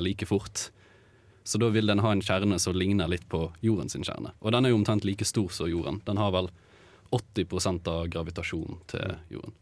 like 0.00 0.26
fort. 0.26 0.70
Så 1.44 1.58
da 1.58 1.70
vil 1.74 1.86
den 1.90 2.02
ha 2.02 2.12
en 2.12 2.22
kjerne 2.22 2.58
som 2.62 2.76
ligner 2.78 3.10
litt 3.10 3.24
på 3.30 3.48
jorden 3.62 3.90
sin 3.90 4.06
kjerne. 4.06 4.34
Og 4.40 4.54
den 4.54 4.66
er 4.66 4.74
jo 4.74 4.78
omtrent 4.80 5.06
like 5.06 5.26
stor 5.26 5.50
som 5.54 5.70
jorden. 5.70 6.02
Den 6.06 6.18
har 6.18 6.34
vel 6.34 6.50
80% 7.12 7.88
av 7.90 8.06
gravitasjonen 8.10 8.78
til 8.90 9.16
jorden. 9.36 9.56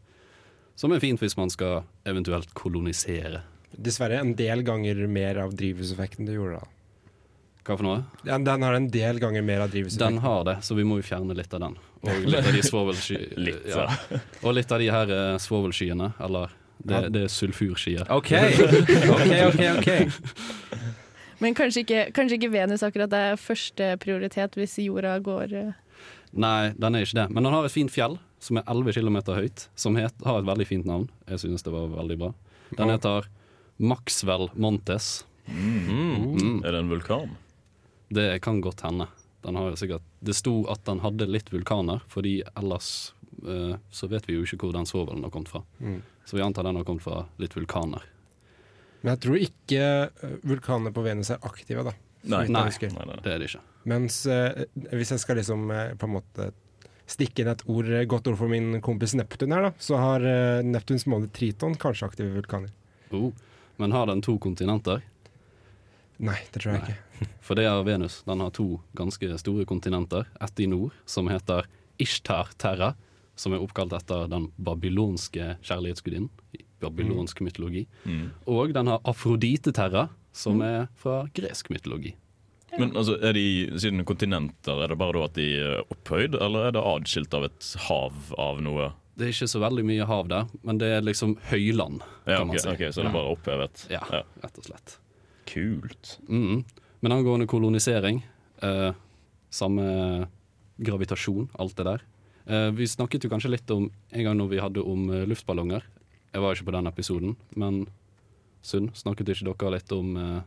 Som 0.75 0.93
er 0.93 1.01
fint 1.03 1.21
hvis 1.21 1.37
man 1.37 1.51
skal 1.53 1.83
eventuelt 2.09 2.53
kolonisere. 2.57 3.43
Dessverre 3.71 4.21
en 4.21 4.35
del 4.37 4.63
ganger 4.67 5.05
mer 5.07 5.39
av 5.43 5.53
drivhuseffekten 5.57 6.25
du 6.25 6.35
gjorde 6.35 6.61
da. 6.61 6.69
Hva 7.61 7.75
for 7.77 7.85
noe? 7.85 7.97
Den, 8.25 8.45
den 8.47 8.63
har 8.65 8.73
en 8.73 8.87
del 8.89 9.19
ganger 9.21 9.43
mer 9.45 9.65
av 9.67 9.73
Den 9.73 10.17
har 10.23 10.45
det, 10.47 10.57
så 10.65 10.75
vi 10.77 10.85
må 10.87 10.97
jo 10.97 11.05
fjerne 11.05 11.35
litt 11.37 11.53
av 11.53 11.61
den. 11.61 11.77
Og 12.07 12.23
litt 12.25 12.47
av 12.47 12.55
de 12.55 12.63
svovelsky... 12.65 13.19
Litt, 13.45 13.67
ja. 13.69 13.85
Og 14.41 14.55
litt 14.57 14.71
av 14.73 14.81
de 14.81 14.89
her 14.89 15.13
uh, 15.13 15.35
svovelskyene, 15.37 16.13
eller 16.25 16.55
det, 16.81 17.03
det 17.13 17.27
er 17.27 17.29
sulfurskyer. 17.29 18.07
OK, 18.09 18.31
OK, 19.15 19.33
OK. 19.51 19.61
ok 19.77 21.41
Men 21.41 21.53
kanskje 21.57 21.83
ikke, 21.85 22.01
kanskje 22.17 22.39
ikke 22.39 22.49
Venus 22.55 22.81
akkurat 22.85 23.13
er 23.13 23.37
første 23.37 23.93
prioritet 24.01 24.57
hvis 24.57 24.79
jorda 24.81 25.19
går 25.21 25.53
uh... 25.53 25.77
Nei, 26.31 26.71
den 26.79 26.97
er 26.97 27.05
ikke 27.05 27.19
det. 27.19 27.27
Men 27.29 27.45
den 27.45 27.53
har 27.53 27.67
et 27.67 27.75
fint 27.75 27.93
fjell 27.93 28.17
som 28.41 28.57
er 28.57 28.65
11 28.65 28.97
km 28.97 29.19
høyt, 29.37 29.67
som 29.77 29.97
het, 29.99 30.15
har 30.25 30.41
et 30.41 30.47
veldig 30.47 30.65
fint 30.65 30.87
navn. 30.89 31.05
Jeg 31.29 31.43
synes 31.43 31.61
det 31.67 31.73
var 31.75 31.91
veldig 31.93 32.17
bra. 32.23 32.31
Den 32.79 32.89
heter 32.89 33.27
Maxwell 33.77 34.49
Montes. 34.55 35.19
Mm. 35.45 36.61
Er 36.63 36.71
det 36.71 36.79
en 36.79 36.89
vulkan? 36.89 37.35
Det 38.11 38.27
kan 38.43 38.61
godt 38.61 38.83
hende. 38.85 39.07
Den 39.41 39.57
har 39.57 39.71
jo 39.71 39.79
sikkert 39.79 40.05
Det 40.19 40.35
sto 40.37 40.53
at 40.69 40.83
den 40.85 40.99
hadde 41.01 41.25
litt 41.29 41.49
vulkaner, 41.49 42.03
fordi 42.11 42.41
ellers 42.59 43.13
eh, 43.41 43.77
så 43.89 44.09
vet 44.11 44.27
vi 44.29 44.35
jo 44.37 44.45
ikke 44.45 44.67
hvor 44.67 44.75
den 44.75 44.89
svovelen 44.89 45.23
har 45.25 45.33
kommet 45.33 45.49
fra. 45.49 45.63
Mm. 45.79 46.01
Så 46.27 46.37
vi 46.37 46.43
antar 46.45 46.67
den 46.67 46.77
har 46.77 46.85
kommet 46.87 47.05
fra 47.05 47.23
litt 47.41 47.55
vulkaner. 47.57 48.03
Men 49.01 49.15
jeg 49.15 49.23
tror 49.23 49.41
ikke 49.41 49.85
vulkaner 50.21 50.49
vulkanene 50.51 50.93
på 50.93 51.03
Venus 51.05 51.31
er 51.33 51.39
aktive, 51.47 51.87
da. 51.87 51.95
Nei. 52.21 52.45
Nei. 52.53 52.67
Nei, 52.69 53.05
nei. 53.09 53.21
Det 53.23 53.31
er 53.33 53.41
det 53.41 53.47
ikke. 53.49 53.63
Mens 53.89 54.19
eh, 54.29 54.65
hvis 54.93 55.15
jeg 55.15 55.23
skal 55.23 55.39
liksom 55.41 55.71
eh, 55.73 55.95
på 55.97 56.05
en 56.05 56.13
måte 56.19 56.51
stikke 57.09 57.43
inn 57.43 57.51
et 57.51 57.63
ord, 57.65 57.89
eh, 57.89 58.05
godt 58.09 58.29
ord 58.29 58.37
for 58.39 58.51
min 58.51 58.77
kompis 58.83 59.15
Neptun 59.17 59.55
her, 59.55 59.69
da, 59.69 59.71
så 59.81 59.97
har 59.99 60.25
eh, 60.27 60.65
Neptuns 60.65 61.07
måne 61.09 61.31
Triton 61.33 61.73
kanskje 61.81 62.11
aktive 62.11 62.35
vulkaner. 62.35 62.69
Oh. 63.09 63.31
Men 63.81 63.95
har 63.95 64.05
den 64.11 64.21
to 64.21 64.37
kontinenter? 64.41 65.01
Nei, 66.21 66.37
det 66.53 66.61
tror 66.61 66.75
jeg 66.75 66.81
Nei. 66.83 66.93
ikke. 66.93 67.27
For 67.45 67.57
det 67.57 67.65
er 67.69 67.83
Venus. 67.87 68.19
Den 68.27 68.41
har 68.43 68.51
to 68.53 68.67
ganske 68.97 69.29
store 69.41 69.65
kontinenter. 69.69 70.27
Ett 70.41 70.59
i 70.61 70.67
nord, 70.69 70.93
som 71.09 71.29
heter 71.31 71.65
Ishtar 72.01 72.51
Terra, 72.61 72.91
som 73.37 73.53
er 73.55 73.61
oppkalt 73.63 73.93
etter 73.97 74.27
den 74.29 74.49
babylonske 74.61 75.55
kjærlighetsgudinnen 75.65 76.29
i 76.57 76.63
babylonsk 76.81 77.41
mytologi. 77.45 77.85
Mm. 78.05 78.27
Og 78.49 78.73
den 78.73 78.89
har 78.89 79.01
Afrodite 79.07 79.73
Terra, 79.73 80.07
som 80.33 80.61
er 80.65 80.87
fra 81.01 81.23
gresk 81.37 81.69
mytologi. 81.73 82.13
Men 82.79 82.93
altså, 82.95 83.17
er 83.19 83.33
de, 83.35 83.43
siden 83.81 84.05
kontinenter, 84.07 84.79
er 84.85 84.93
det 84.93 84.97
bare 85.01 85.17
da 85.17 85.25
at 85.27 85.35
de 85.35 85.47
er 85.59 85.81
opphøyd, 85.91 86.37
eller 86.39 86.69
er 86.69 86.75
det 86.77 86.83
adskilt 86.87 87.33
av 87.35 87.49
et 87.49 87.71
hav 87.89 88.29
av 88.39 88.61
noe? 88.63 88.91
Det 89.19 89.27
er 89.27 89.33
ikke 89.35 89.49
så 89.51 89.59
veldig 89.61 89.83
mye 89.89 90.05
hav 90.07 90.29
der, 90.31 90.47
men 90.65 90.79
det 90.79 90.87
er 90.95 91.03
liksom 91.03 91.35
høyland, 91.49 91.99
Ja, 92.23 92.39
okay, 92.39 92.45
man 92.47 92.55
ok, 92.55 92.61
si. 92.63 92.69
ok, 92.71 92.83
så 92.95 93.01
det 93.03 93.09
er 93.11 93.17
bare 93.17 93.33
opphevet? 93.35 93.83
Ja, 93.91 93.99
Ja. 94.07 94.21
rett 94.45 94.61
og 94.61 94.69
slett. 94.69 94.95
Kult. 95.51 96.17
Mhm. 96.27 96.63
Men 97.01 97.11
angående 97.15 97.47
kolonisering, 97.49 98.21
eh, 98.61 98.93
samme 99.49 100.27
gravitasjon, 100.81 101.49
alt 101.59 101.75
det 101.77 101.85
der. 101.87 102.01
Eh, 102.47 102.69
vi 102.71 102.85
snakket 102.87 103.23
jo 103.25 103.29
kanskje 103.29 103.51
litt 103.53 103.71
om 103.73 103.89
en 104.11 104.23
gang 104.23 104.37
når 104.37 104.49
vi 104.49 104.61
hadde 104.61 104.83
om 104.85 105.09
eh, 105.13 105.25
luftballonger. 105.29 105.83
Jeg 106.33 106.41
var 106.41 106.55
ikke 106.55 106.69
på 106.69 106.75
den 106.77 106.87
episoden, 106.87 107.35
men 107.55 107.87
Sunn, 108.63 108.91
snakket 108.93 109.25
ikke 109.33 109.55
dere 109.57 109.71
litt 109.73 109.91
om 109.91 110.11
eh, 110.17 110.41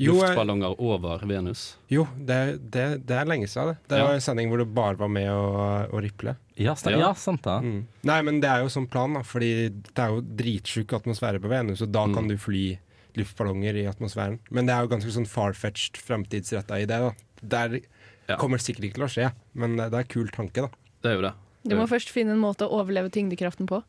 Jo, 0.00 0.12
luftballonger 0.18 0.74
over 0.78 1.22
Venus? 1.26 1.76
jo 1.88 2.06
det, 2.16 2.60
det, 2.70 3.06
det 3.08 3.16
er 3.16 3.24
lenge 3.28 3.48
siden, 3.48 3.72
det. 3.72 3.88
Det 3.88 3.98
Ja. 3.98 4.04
var 4.06 4.14
en 4.18 4.20
sending 4.20 4.48
hvor 4.52 4.58
du 4.60 4.64
bare 4.66 4.96
var 5.00 5.08
med 5.08 5.28
å, 5.32 5.88
å 5.90 6.00
riple. 6.04 6.36
Ja, 6.56 6.74
Ja. 6.84 6.98
ja, 6.98 7.12
sant 7.14 7.42
det. 7.42 7.56
Mm. 7.64 7.86
Nei, 8.04 8.20
men 8.22 8.40
det 8.40 8.48
er 8.50 8.60
jo 8.60 8.68
sånn 8.68 8.88
plan, 8.92 9.14
da, 9.16 9.22
fordi 9.24 9.70
det 9.70 9.98
er 9.98 10.08
jo 10.12 10.20
dritsjuk 10.20 10.92
atmosfære 10.92 11.40
på 11.40 11.48
Venus, 11.48 11.80
og 11.82 11.90
da 11.92 12.04
Mm. 12.06 12.14
kan 12.14 12.28
du 12.28 12.36
fly 12.36 12.78
luftballonger 13.16 13.74
i 13.82 13.86
atmosfæren. 13.90 14.38
Men 14.50 14.66
det 14.66 14.74
er 14.74 14.82
jo 14.86 14.88
ganske 14.94 15.10
sånn 15.14 15.26
far-fetched 15.26 15.96
framtidsretta 15.98 16.78
idé, 16.78 16.98
da. 17.00 17.12
Det 17.42 17.84
Ja. 18.28 18.36
kommer 18.36 18.58
sikkert 18.58 18.84
ikke 18.84 18.94
til 18.94 19.04
å 19.04 19.10
skje, 19.10 19.32
men 19.54 19.76
det 19.76 19.90
det 19.90 19.94
er 19.98 20.04
en 20.04 20.12
kul 20.14 20.28
tanke, 20.28 20.54
da. 20.62 20.68
Det 21.02 21.10
er 21.10 21.14
jo 21.16 21.22
det. 21.22 21.32
Du 21.68 21.76
må 21.76 21.86
først 21.88 22.08
finne 22.10 22.30
en 22.32 22.40
måte 22.40 22.62
å 22.68 22.80
overleve 22.80 23.10
tyngdekraften 23.10 23.66
på. 23.66 23.82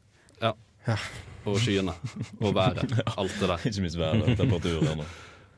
Og 1.45 1.57
skyene. 1.57 1.93
Og 2.41 2.53
været. 2.53 2.91
Alt 3.17 3.33
det 3.39 3.47
der. 3.49 3.57
Ikke 3.65 3.81
minst 3.81 3.97
været, 3.97 4.37
temperaturen. 4.37 5.03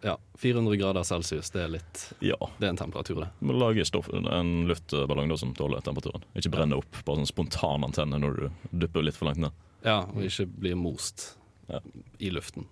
Ja, 0.03 0.17
400 0.39 0.75
grader 0.79 1.03
celsius, 1.07 1.49
det 1.51 1.61
er 1.63 1.69
litt 1.77 2.01
Ja. 2.23 2.35
Det 2.59 2.67
er 2.67 2.73
en 2.73 2.79
temperatur, 2.79 3.21
det. 3.23 3.29
Du 3.39 3.47
må 3.47 3.55
lage 3.55 3.85
stoff, 3.87 4.09
en 4.11 4.65
luftballong 4.67 5.29
da, 5.31 5.37
som 5.39 5.53
tåler 5.55 5.79
temperaturen. 5.83 6.23
Ikke 6.35 6.51
brenne 6.51 6.75
opp 6.75 6.99
Bare 7.07 7.21
sånn 7.21 7.29
spontan 7.31 7.83
antenne 7.87 8.19
når 8.19 8.35
du 8.35 8.49
dupper 8.85 9.03
litt 9.07 9.15
for 9.15 9.29
langt 9.29 9.39
ned. 9.43 9.51
Ja, 9.85 10.01
og 10.03 10.23
ikke 10.23 10.47
bli 10.59 10.73
most 10.75 11.35
Ja. 11.69 11.79
i 12.19 12.29
luften. 12.35 12.65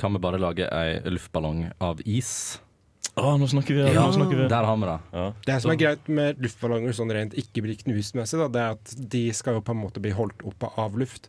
Kan 0.00 0.16
vi 0.16 0.22
bare 0.22 0.40
lage 0.42 0.66
ei 0.74 1.00
luftballong 1.06 1.68
av 1.82 2.00
is? 2.04 2.60
Å, 3.14 3.36
nå 3.38 3.46
snakker 3.46 3.76
vi! 3.78 3.82
Nå 3.94 4.08
snakker 4.16 4.40
vi. 4.40 4.46
Der 4.50 4.66
har 4.66 4.78
vi 4.80 4.88
det. 4.88 4.96
Ja. 5.14 5.26
Det 5.46 5.58
som 5.62 5.70
er 5.70 5.78
greit 5.78 6.08
med 6.10 6.40
luftballonger 6.42 6.96
sånn 6.98 7.12
rent 7.14 7.36
ikke 7.38 7.62
blir 7.62 7.78
knustmessig, 7.78 8.40
da, 8.40 8.48
det 8.50 8.62
er 8.64 8.74
at 8.74 8.94
de 9.14 9.22
skal 9.38 9.60
jo 9.60 9.62
på 9.66 9.74
en 9.76 9.82
måte 9.84 10.02
bli 10.02 10.10
holdt 10.16 10.42
oppe 10.46 10.72
av 10.82 10.96
luft. 10.98 11.28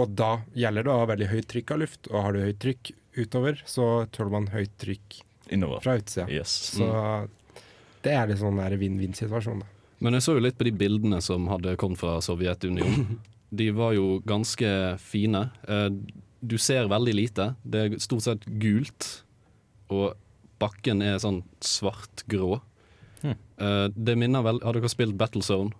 Og 0.00 0.14
da 0.16 0.38
gjelder 0.56 0.86
det 0.86 0.92
å 0.94 1.00
ha 1.02 1.08
veldig 1.10 1.28
høyt 1.28 1.48
trykk 1.50 1.74
av 1.74 1.82
luft, 1.82 2.08
og 2.08 2.22
har 2.24 2.36
du 2.36 2.44
høyt 2.46 2.60
trykk 2.64 2.92
utover, 3.18 3.60
så 3.68 3.88
tåler 4.14 4.36
man 4.38 4.46
høyt 4.54 4.72
trykk 4.80 5.18
Innover. 5.52 5.82
fra 5.84 5.98
utsida. 5.98 6.28
Yes. 6.32 6.54
Så 6.78 6.88
det 8.06 8.14
er 8.14 8.30
litt 8.30 8.40
sånn 8.40 8.62
vinn-vinn-situasjon, 8.80 9.64
da. 9.64 9.74
Men 9.98 10.14
jeg 10.14 10.24
så 10.24 10.36
jo 10.36 10.44
litt 10.44 10.56
på 10.56 10.68
de 10.68 10.72
bildene 10.78 11.18
som 11.24 11.48
hadde 11.50 11.74
kommet 11.80 12.00
fra 12.00 12.20
Sovjetunionen. 12.24 13.18
De 13.58 13.70
var 13.72 13.94
jo 13.96 14.18
ganske 14.28 14.68
fine. 15.00 15.40
Du 16.40 16.58
ser 16.58 16.88
veldig 16.90 17.14
lite. 17.14 17.52
Det 17.62 17.84
er 17.84 17.98
stort 18.02 18.26
sett 18.26 18.46
gult, 18.62 19.08
og 19.90 20.14
bakken 20.62 21.02
er 21.02 21.18
sånn 21.22 21.42
svart-grå. 21.64 22.60
Eh, 23.26 23.86
det 23.90 24.14
minner 24.14 24.44
vel 24.46 24.60
Har 24.62 24.76
dere 24.76 24.90
spilt 24.90 25.16
Battlezone? 25.18 25.74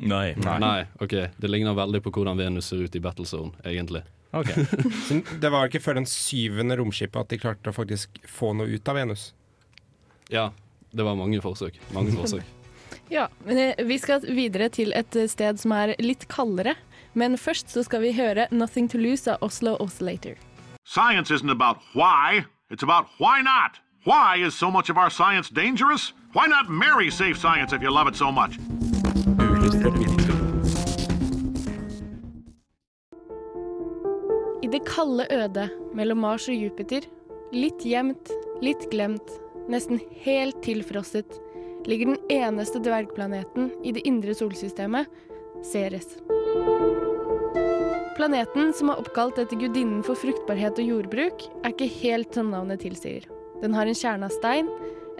Nei. 0.00 0.32
Nei. 0.40 0.86
ok. 0.98 1.12
Det 1.36 1.50
ligner 1.50 1.76
veldig 1.76 2.00
på 2.02 2.12
hvordan 2.14 2.38
Venus 2.40 2.70
ser 2.70 2.82
ut 2.82 2.96
i 2.96 3.02
Battlezone, 3.04 3.52
egentlig. 3.68 4.02
Okay. 4.32 4.64
Så 5.06 5.20
det 5.42 5.50
var 5.52 5.68
ikke 5.68 5.82
før 5.82 5.98
den 6.00 6.08
syvende 6.08 6.78
romskipet 6.80 7.18
at 7.20 7.32
de 7.32 7.38
klarte 7.42 7.70
å 7.72 7.76
faktisk 7.76 8.22
få 8.30 8.54
noe 8.56 8.70
ut 8.70 8.88
av 8.88 8.96
Venus. 8.98 9.30
Ja, 10.32 10.50
det 10.90 11.06
var 11.06 11.18
mange 11.18 11.42
forsøk. 11.44 11.78
Mange 11.96 12.16
forsøk. 12.16 12.46
Ja, 13.10 13.24
men 13.42 13.58
eh, 13.58 13.80
vi 13.86 13.96
skal 13.98 14.22
videre 14.22 14.68
til 14.70 14.92
et 14.94 15.16
sted 15.32 15.58
som 15.58 15.72
er 15.74 15.96
litt 15.98 16.28
kaldere. 16.30 16.76
Men 17.14 17.38
først 17.38 17.70
så 17.70 17.82
skal 17.82 18.02
vi 18.02 18.12
høre 18.12 18.46
'Nothing 18.50 18.90
to 18.90 18.98
Lose' 18.98 19.30
av 19.30 19.38
Oslo 19.40 19.76
Oscillator. 19.80 20.34
Science 20.86 21.34
isn't 21.34 21.50
about 21.50 21.76
why, 21.94 22.44
it's 22.72 22.82
about 22.82 23.06
why 23.18 23.42
not. 23.42 23.80
Why 24.04 24.46
is 24.46 24.54
so 24.54 24.70
much 24.70 24.90
of 24.90 24.96
our 24.96 25.10
science 25.10 25.50
dangerous? 25.50 26.14
Why 26.32 26.46
not 26.46 26.68
marry 26.68 27.10
safe 27.10 27.34
science 27.34 27.76
if 27.76 27.82
you 27.82 27.90
love 27.90 28.08
it 28.08 28.16
so 28.16 28.30
much? 28.30 28.58
I 34.62 34.66
det 34.66 34.86
kalde 34.86 35.26
ødet 35.30 35.70
mellom 35.94 36.18
Mars 36.18 36.48
og 36.48 36.54
Jupiter, 36.54 37.00
litt 37.52 37.84
gjemt, 37.84 38.30
litt 38.62 38.90
glemt, 38.90 39.30
nesten 39.68 40.00
helt 40.24 40.62
tilfrosset, 40.62 41.40
ligger 41.86 42.06
den 42.06 42.18
eneste 42.30 42.78
dvergplaneten 42.78 43.70
i 43.84 43.92
det 43.92 44.06
indre 44.06 44.34
solsystemet, 44.34 45.06
Ceres. 45.66 46.16
Planeten, 48.16 48.72
som 48.76 48.90
er 48.92 49.00
oppkalt 49.00 49.38
etter 49.40 49.56
gudinnen 49.56 50.02
for 50.04 50.18
fruktbarhet 50.18 50.76
og 50.80 50.90
jordbruk, 50.92 51.46
er 51.64 51.72
ikke 51.72 51.88
helt 52.02 52.36
som 52.36 52.50
navnet 52.52 52.82
tilsier. 52.84 53.24
Den 53.62 53.72
har 53.76 53.88
en 53.88 53.96
kjerne 53.96 54.28
av 54.28 54.34
stein, 54.34 54.68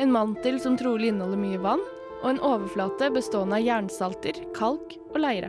en 0.01 0.13
mantel 0.13 0.61
som 0.61 0.77
trolig 0.81 1.09
inneholder 1.13 1.41
mye 1.41 1.61
vann, 1.65 1.83
og 2.21 2.27
en 2.35 2.43
overflate 2.45 3.09
bestående 3.15 3.57
av 3.57 3.65
jernsalter, 3.65 4.37
kalk 4.57 4.97
og 5.15 5.21
leire. 5.23 5.49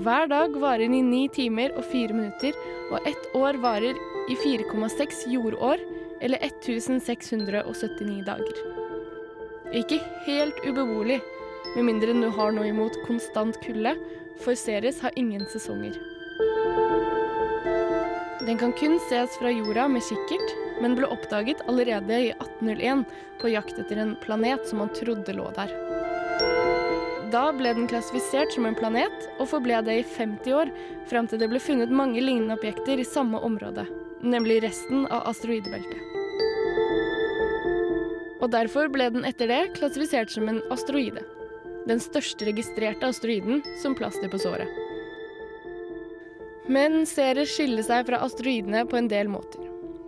Hver 0.00 0.30
dag 0.30 0.54
varer 0.56 0.86
den 0.86 0.94
i 0.96 1.02
ni 1.04 1.24
timer 1.34 1.74
og 1.76 1.84
fire 1.90 2.14
minutter, 2.14 2.54
og 2.90 3.06
ett 3.10 3.26
år 3.36 3.58
varer 3.60 3.98
i 4.30 4.38
4,6 4.38 5.26
jordår, 5.34 5.82
eller 6.20 6.46
1679 6.46 8.22
dager. 8.26 8.62
Ikke 9.76 10.00
helt 10.26 10.62
ubeboelig, 10.66 11.20
med 11.76 11.86
mindre 11.86 12.14
du 12.16 12.28
har 12.34 12.54
noe 12.54 12.68
imot 12.70 12.96
konstant 13.06 13.58
kulde, 13.64 13.94
for 14.40 14.56
Ceres 14.56 15.00
har 15.04 15.14
ingen 15.20 15.44
sesonger. 15.52 15.96
Den 18.46 18.58
kan 18.58 18.72
kun 18.72 18.96
ses 19.06 19.36
fra 19.38 19.50
jorda 19.52 19.84
med 19.88 20.02
kikkert, 20.02 20.54
men 20.80 20.96
ble 20.96 21.08
oppdaget 21.12 21.60
allerede 21.68 22.16
i 22.16 22.30
1801 22.32 23.04
på 23.40 23.52
jakt 23.52 23.78
etter 23.78 24.00
en 24.00 24.14
planet 24.24 24.64
som 24.68 24.80
man 24.80 24.92
trodde 24.96 25.34
lå 25.36 25.50
der. 25.58 25.74
Da 27.30 27.50
ble 27.54 27.74
den 27.76 27.86
klassifisert 27.86 28.50
som 28.56 28.66
en 28.66 28.74
planet, 28.74 29.28
og 29.38 29.52
forble 29.52 29.82
det 29.86 30.00
i 30.00 30.06
50 30.16 30.56
år, 30.56 30.72
fram 31.06 31.28
til 31.30 31.38
det 31.38 31.50
ble 31.52 31.60
funnet 31.62 31.92
mange 31.94 32.18
lignende 32.18 32.56
objekter 32.58 32.98
i 32.98 33.06
samme 33.06 33.38
område, 33.38 33.84
nemlig 34.24 34.62
resten 34.64 35.04
av 35.06 35.28
asteroidebeltet. 35.30 36.00
Og 38.40 38.48
derfor 38.50 38.88
ble 38.90 39.12
den 39.14 39.28
etter 39.28 39.52
det 39.52 39.76
klassifisert 39.76 40.32
som 40.32 40.48
en 40.50 40.62
asteroide. 40.72 41.22
Den 41.88 42.00
største 42.02 42.44
registrerte 42.48 43.08
asteroiden 43.08 43.62
som 43.80 43.94
plaster 43.96 44.28
på 44.28 44.40
såret. 44.42 44.68
Men 46.70 47.06
Ceres 47.08 47.50
skiller 47.54 47.82
seg 47.82 48.06
fra 48.06 48.20
asteroidene 48.26 48.84
på 48.86 48.98
en 49.00 49.08
del 49.10 49.30
måter. 49.32 49.64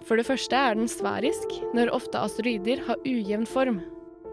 For 0.07 0.19
det 0.19 0.27
første 0.27 0.59
er 0.59 0.77
den 0.77 0.91
sverisk, 0.91 1.57
når 1.75 1.95
ofte 1.95 2.21
asteroider 2.21 2.83
har 2.87 3.01
ujevn 3.07 3.47
form. 3.49 3.81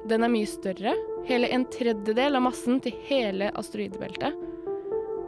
Den 0.09 0.25
er 0.25 0.31
mye 0.33 0.49
større, 0.49 0.93
hele 1.29 1.49
en 1.53 1.65
tredjedel 1.73 2.37
av 2.37 2.45
massen 2.45 2.79
til 2.83 2.95
hele 3.07 3.49
asteroidebeltet. 3.59 4.37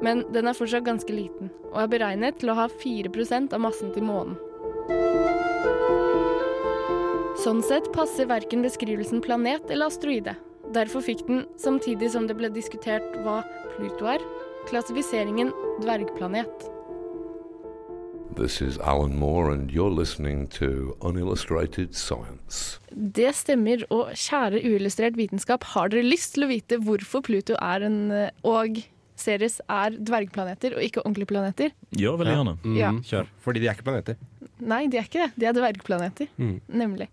Men 0.02 0.24
den 0.34 0.50
er 0.50 0.58
fortsatt 0.58 0.86
ganske 0.86 1.14
liten, 1.14 1.52
og 1.72 1.84
er 1.84 1.92
beregnet 1.92 2.40
til 2.42 2.52
å 2.54 2.58
ha 2.58 2.68
4 2.70 3.12
av 3.54 3.60
massen 3.62 3.94
til 3.94 4.06
månen. 4.06 4.38
Sånn 7.42 7.62
sett 7.66 7.88
passer 7.94 8.28
verken 8.30 8.62
beskrivelsen 8.66 9.22
planet 9.26 9.70
eller 9.70 9.90
asteroide. 9.90 10.36
Derfor 10.72 11.04
fikk 11.04 11.26
den, 11.28 11.42
samtidig 11.60 12.14
som 12.14 12.30
det 12.30 12.38
ble 12.40 12.48
diskutert 12.54 13.04
hva 13.26 13.42
Pluto 13.76 14.08
er, 14.08 14.22
klassifiseringen 14.70 15.52
dvergplanet. 15.82 16.70
This 18.38 18.62
is 18.64 18.78
Alan 18.80 19.18
Moore, 19.20 19.52
and 19.52 19.70
you're 19.72 19.92
listening 19.92 20.48
to 20.56 20.96
Unillustrated 21.04 21.94
Science. 21.94 22.80
Det 22.92 23.34
stemmer, 23.36 23.84
og 23.92 24.14
kjære 24.16 24.64
uillustrert 24.64 25.20
vitenskap, 25.20 25.68
har 25.74 25.92
dere 25.92 26.08
lyst 26.08 26.38
til 26.38 26.48
å 26.48 26.52
vite 26.54 26.80
hvorfor 26.80 27.26
Pluto 27.28 27.60
er 27.60 27.84
en 27.90 28.00
og 28.48 28.80
Ceres 29.22 29.60
er 29.70 30.00
dvergplaneter 30.00 30.78
og 30.78 30.86
ikke 30.88 31.04
ordentlige 31.04 31.34
planeter? 31.34 31.76
Ja, 32.00 32.16
veldig 32.16 32.38
gjerne. 32.38 32.56
Ja. 32.80 32.96
Kjør. 33.06 33.28
Fordi 33.44 33.62
de 33.62 33.68
er 33.68 33.76
ikke 33.76 33.92
planeter. 33.92 34.16
Nei, 34.62 34.86
de 34.92 35.00
er 35.00 35.08
ikke 35.08 35.26
det. 35.26 35.32
De 35.42 35.48
er 35.50 35.56
dvergplaneter. 35.58 36.30
Mm. 36.38 36.58
Nemlig. 36.82 37.08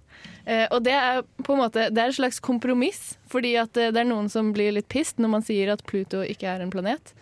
Eh, 0.45 0.67
og 0.75 0.83
det 0.85 0.95
er 0.97 1.23
på 1.45 1.55
en 1.55 1.61
måte 1.61 1.89
Det 1.95 2.03
er 2.03 2.11
et 2.11 2.17
slags 2.17 2.41
kompromiss, 2.45 3.17
fordi 3.31 3.55
at 3.61 3.77
eh, 3.77 3.93
det 3.95 4.03
er 4.03 4.09
noen 4.09 4.29
som 4.33 4.53
blir 4.57 4.75
litt 4.77 4.89
pissed 4.93 5.21
når 5.23 5.33
man 5.37 5.45
sier 5.47 5.73
at 5.73 5.85
Pluto 5.89 6.23
ikke 6.25 6.49
er 6.51 6.65
en 6.65 6.73
planet. 6.73 7.15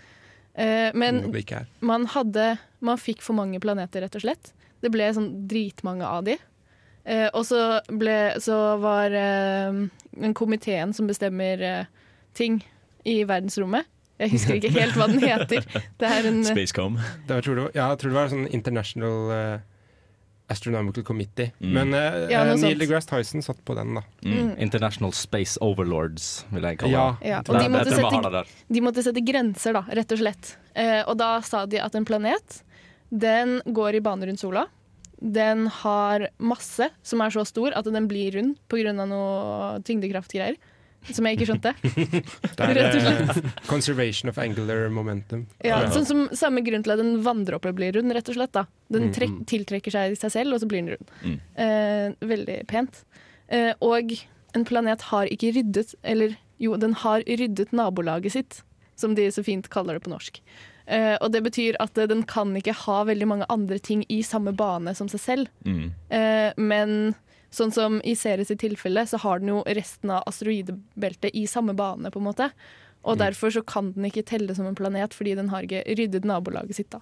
Eh, 0.57 0.91
men 0.97 1.27
man 1.85 2.07
hadde 2.09 2.57
Man 2.81 3.01
fikk 3.01 3.21
for 3.25 3.37
mange 3.37 3.61
planeter, 3.61 4.05
rett 4.05 4.17
og 4.17 4.25
slett. 4.25 4.53
Det 4.85 4.93
ble 4.93 5.09
sånn 5.17 5.31
dritmange 5.49 6.07
av 6.07 6.25
de. 6.29 6.37
Eh, 7.07 7.29
og 7.33 7.45
så, 7.47 7.81
ble, 7.87 8.37
så 8.43 8.77
var 8.83 9.15
eh, 9.15 9.85
den 10.17 10.35
komiteen 10.35 10.95
som 10.97 11.07
bestemmer 11.07 11.62
eh, 11.62 11.93
ting 12.37 12.59
i 13.07 13.21
verdensrommet 13.29 13.87
Jeg 14.19 14.33
husker 14.33 14.59
ikke 14.59 14.73
helt 14.75 14.97
hva 14.99 15.07
den 15.12 15.23
heter. 15.31 15.67
Det 16.01 16.11
er 16.11 16.27
en 16.27 16.43
Spacecom. 16.47 16.99
Det 17.29 17.39
var, 17.39 17.62
ja, 17.77 17.91
jeg 17.93 18.01
tror 18.01 18.12
det 18.12 18.19
var 18.19 18.33
sånn 18.33 18.49
International 18.49 19.33
eh, 19.37 19.65
Astronomical 20.48 21.02
Committee. 21.02 21.52
Mm. 21.59 21.72
Men 21.72 21.94
uh, 21.94 22.30
Ja, 22.30 22.44
eh, 22.46 22.54
Neil 22.61 22.78
deGrasse 22.78 23.11
Tyson 23.11 23.42
satt 23.42 23.59
på 23.66 23.74
den, 23.74 23.96
da. 23.98 24.04
Mm. 24.22 24.54
International 24.62 25.12
Space 25.16 25.59
Overlords, 25.64 26.46
vil 26.52 26.62
jeg 26.68 26.78
kalle 26.82 26.92
Ja. 26.92 27.06
det. 27.20 27.32
ja, 27.32 27.40
og 27.42 27.59
de 27.59 27.68
måtte, 27.72 27.90
det 27.90 27.98
sette, 27.98 28.44
de 28.76 28.85
måtte 28.85 29.04
sette 29.06 29.24
grenser, 29.26 29.76
da, 29.76 29.82
rett 29.98 30.14
og 30.14 30.22
slett. 30.22 30.54
Uh, 30.76 31.02
og 31.09 31.16
da 31.18 31.30
sa 31.46 31.64
de 31.66 31.82
at 31.82 31.98
en 31.98 32.06
planet, 32.06 32.61
den 33.11 33.61
går 33.66 33.98
i 33.98 34.04
bane 34.04 34.26
rundt 34.28 34.42
sola. 34.42 34.66
Den 35.18 35.66
har 35.82 36.28
masse 36.38 36.90
som 37.02 37.22
er 37.24 37.32
så 37.32 37.46
stor 37.48 37.72
at 37.74 37.88
den 37.88 38.06
blir 38.06 38.35
rund 38.37 38.59
pga. 38.68 38.92
noe 38.92 39.80
tyngdekraftgreier. 39.82 40.59
Som 41.14 41.29
jeg 41.29 41.38
ikke 41.38 41.49
skjønte. 41.51 41.73
Det 42.57 42.64
er 42.66 42.73
Rett 42.79 42.97
og 42.99 43.05
slett. 43.05 43.51
Conservation 43.69 44.31
of 44.33 44.38
Angular 44.42 44.88
Momentum. 44.92 45.45
Ja, 45.64 45.83
sånn 45.95 46.09
som 46.09 46.25
Samme 46.37 46.64
grunn 46.66 46.85
til 46.87 46.95
at 46.97 47.03
en 47.03 47.21
vanndråpe 47.27 47.73
blir 47.77 47.95
rund, 47.97 48.14
rett 48.16 48.31
og 48.33 48.38
slett. 48.38 48.55
da. 48.57 48.66
Den 48.92 49.12
trekk, 49.14 49.35
mm. 49.40 49.45
tiltrekker 49.51 49.95
seg 49.95 50.16
seg 50.21 50.35
selv, 50.35 50.57
og 50.57 50.62
så 50.62 50.71
blir 50.71 50.83
den 50.83 50.97
rund. 50.97 51.12
Mm. 51.23 51.37
Eh, 51.64 52.29
veldig 52.33 52.59
pent. 52.71 53.03
Eh, 53.49 53.73
og 53.85 54.16
en 54.57 54.64
planet 54.66 55.05
har 55.11 55.29
ikke 55.31 55.53
ryddet 55.55 55.92
Eller 56.03 56.35
jo, 56.59 56.77
den 56.81 56.97
har 56.97 57.23
ryddet 57.29 57.75
nabolaget 57.77 58.33
sitt, 58.33 58.62
som 58.97 59.14
de 59.14 59.29
så 59.33 59.45
fint 59.45 59.69
kaller 59.73 59.99
det 59.99 60.07
på 60.07 60.12
norsk. 60.12 60.40
Uh, 60.87 61.19
og 61.21 61.33
det 61.35 61.42
betyr 61.42 61.77
at 61.83 61.99
uh, 61.99 62.07
den 62.09 62.23
kan 62.29 62.55
ikke 62.57 62.73
ha 62.87 63.01
veldig 63.09 63.27
mange 63.29 63.49
andre 63.53 63.79
ting 63.83 64.05
i 64.09 64.21
samme 64.25 64.55
bane 64.57 64.95
som 64.95 65.11
seg 65.11 65.21
selv. 65.21 65.51
Mm. 65.66 65.90
Uh, 66.09 66.51
men 66.57 67.14
sånn 67.57 67.73
som 67.75 68.01
i 68.05 68.14
Ceres 68.19 68.53
i 68.53 68.59
tilfelle, 68.61 69.07
så 69.09 69.21
har 69.23 69.40
den 69.40 69.55
jo 69.55 69.62
resten 69.66 70.12
av 70.12 70.27
asteroidebeltet 70.29 71.35
i 71.35 71.47
samme 71.51 71.75
bane, 71.77 72.12
på 72.12 72.21
en 72.21 72.29
måte. 72.29 72.51
Og 73.07 73.21
derfor 73.21 73.53
så 73.55 73.62
kan 73.62 73.92
den 73.95 74.09
ikke 74.09 74.27
telle 74.27 74.55
som 74.57 74.66
en 74.66 74.77
planet, 74.77 75.14
fordi 75.14 75.37
den 75.38 75.51
har 75.53 75.66
ikke 75.66 75.85
ryddet 75.99 76.27
nabolaget 76.27 76.79
sitt. 76.81 76.90
da. 76.90 77.01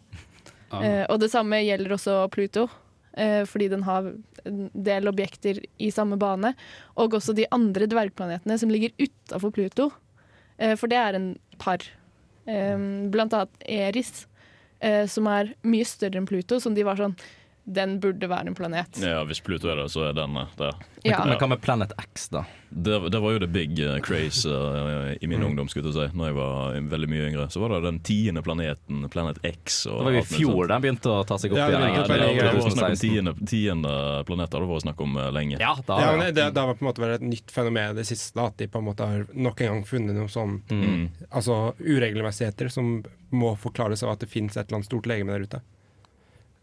Ah. 0.71 0.83
Eh, 0.85 1.05
og 1.09 1.21
det 1.23 1.31
samme 1.33 1.63
gjelder 1.65 1.95
også 1.97 2.17
Pluto, 2.35 2.69
eh, 3.17 3.45
fordi 3.49 3.71
den 3.73 3.85
har 3.87 4.13
en 4.45 4.71
del 4.75 5.09
objekter 5.09 5.63
i 5.79 5.91
samme 5.95 6.19
bane. 6.21 6.55
Og 7.01 7.17
også 7.17 7.35
de 7.35 7.49
andre 7.55 7.89
dvergplanetene 7.89 8.59
som 8.61 8.73
ligger 8.73 8.93
utafor 9.01 9.55
Pluto, 9.55 9.91
eh, 10.59 10.75
for 10.77 10.93
det 10.93 11.01
er 11.01 11.15
en 11.15 11.39
par. 11.59 11.81
Eh, 12.47 12.77
blant 13.09 13.33
annet 13.33 13.65
Eris, 13.65 14.27
som 15.09 15.25
er 15.33 15.55
mye 15.65 15.85
større 15.89 16.19
enn 16.21 16.27
Pluto, 16.29 16.59
som 16.61 16.75
de 16.77 16.83
var 16.85 16.99
sånn 16.99 17.15
Den 17.65 17.95
burde 18.01 18.29
være 18.29 18.47
en 18.51 18.55
planet. 18.55 18.99
Ja, 19.01 19.23
Hvis 19.25 19.41
Pluto 19.41 19.71
er 19.73 19.77
det, 19.81 19.87
så 19.89 20.03
er 20.11 20.13
den 20.13 20.37
eh, 20.37 20.51
der. 20.59 20.75
Ja. 21.05 21.23
Men 21.25 21.39
hva 21.41 21.47
med 21.49 21.61
Planet 21.65 21.93
X, 22.13 22.29
da? 22.29 22.43
Det, 22.69 22.99
det 23.13 23.21
var 23.23 23.33
jo 23.33 23.39
the 23.41 23.47
big 23.49 23.79
uh, 23.81 24.01
craze 24.05 24.45
uh, 24.51 25.15
i 25.21 25.27
min 25.31 25.39
Mm. 25.41 25.47
ungdom, 25.51 25.69
skulle 25.73 25.89
jeg 25.93 26.11
si. 26.11 26.17
Når 26.19 26.27
jeg 26.29 26.35
var 26.37 26.77
veldig 26.93 27.09
mye 27.09 27.29
yngre. 27.31 27.47
Så 27.53 27.61
var 27.63 27.73
det 27.73 27.81
den 27.87 28.01
tiende 28.05 28.43
planeten, 28.45 29.07
Planet 29.13 29.39
X. 29.45 29.87
Og 29.87 29.99
Det 30.01 30.05
var 30.05 30.17
jo 30.19 30.23
i 30.25 30.29
fjor 30.35 30.69
den 30.75 30.83
begynte 30.85 31.13
å 31.15 31.25
ta 31.25 31.39
seg 31.41 31.53
opp 31.55 31.59
Ja, 31.63 31.69
igjen. 31.71 31.81
det 31.81 31.89
Ja, 31.89 32.03
det, 32.05 32.19
det, 32.19 32.45
var 32.45 32.71
snakk 32.75 32.91
om 32.91 32.97
2016. 32.99 33.01
tiende, 33.09 33.35
tiende 33.49 33.95
planeter. 34.29 34.61
Det 34.67 34.71
var 34.75 34.81
snakk 34.85 35.01
om 35.07 35.19
lenge. 35.39 35.57
Ja, 35.61 35.75
da, 35.87 36.01
Ja, 36.05 36.13
ja. 36.21 36.31
det, 36.31 36.49
det 36.55 36.61
har 36.67 36.75
på 36.75 36.85
en 36.85 36.91
måte 36.91 37.05
vært 37.05 37.21
et 37.23 37.29
nytt 37.33 37.51
fenomen 37.55 37.95
i 37.95 38.01
det 38.01 38.07
siste, 38.11 38.35
da, 38.37 38.49
at 38.53 38.59
de 38.61 38.69
på 38.69 38.83
en 38.83 38.89
måte 38.91 39.07
har 39.09 39.25
nok 39.33 39.61
en 39.65 39.73
gang 39.73 39.85
funnet 39.89 40.17
noen 40.21 40.29
sånn 40.33 40.61
Mm. 40.69 41.09
altså, 41.31 41.73
uregelmessigheter 41.81 42.69
som 42.69 42.99
må 43.33 43.55
forklares 43.59 44.03
av 44.05 44.13
at 44.15 44.21
det 44.25 44.29
finnes 44.33 44.57
et 44.57 44.67
eller 44.69 44.83
annet 44.83 44.91
stort 44.93 45.07
legeme 45.09 45.33
der 45.33 45.47
ute. 45.49 45.63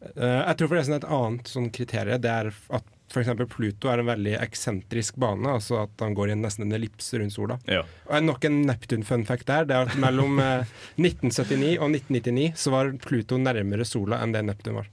Eh, 0.01 0.39
jeg 0.47 0.57
tror 0.57 0.71
forresten 0.71 0.97
et 0.97 1.05
annet 1.05 1.51
sånn 1.51 1.67
kriterium 1.73 2.21
Det 2.23 2.31
er 2.31 2.49
at 2.73 2.87
f.eks. 3.11 3.29
Pluto 3.51 3.89
er 3.91 3.99
en 3.99 4.07
veldig 4.07 4.37
eksentrisk 4.39 5.17
bane, 5.19 5.43
altså 5.57 5.81
at 5.83 5.99
han 5.99 6.13
går 6.15 6.31
i 6.31 6.37
nesten 6.39 6.63
en 6.63 6.77
ellipse 6.77 7.19
rundt 7.19 7.35
sola. 7.35 7.57
Ja. 7.67 7.81
Og 8.07 8.23
nok 8.23 8.47
en 8.47 8.61
Neptun-fun 8.69 9.25
fact 9.27 9.49
der. 9.49 9.67
Det 9.67 9.75
er 9.75 9.89
at 9.89 9.97
mellom 9.99 10.39
eh, 10.39 10.71
1979 10.95 11.73
og 11.81 11.91
1999 11.91 12.53
så 12.63 12.71
var 12.71 12.93
Pluto 13.03 13.39
nærmere 13.41 13.83
sola 13.87 14.21
enn 14.23 14.31
det 14.35 14.45
Neptun 14.47 14.79
var. 14.79 14.87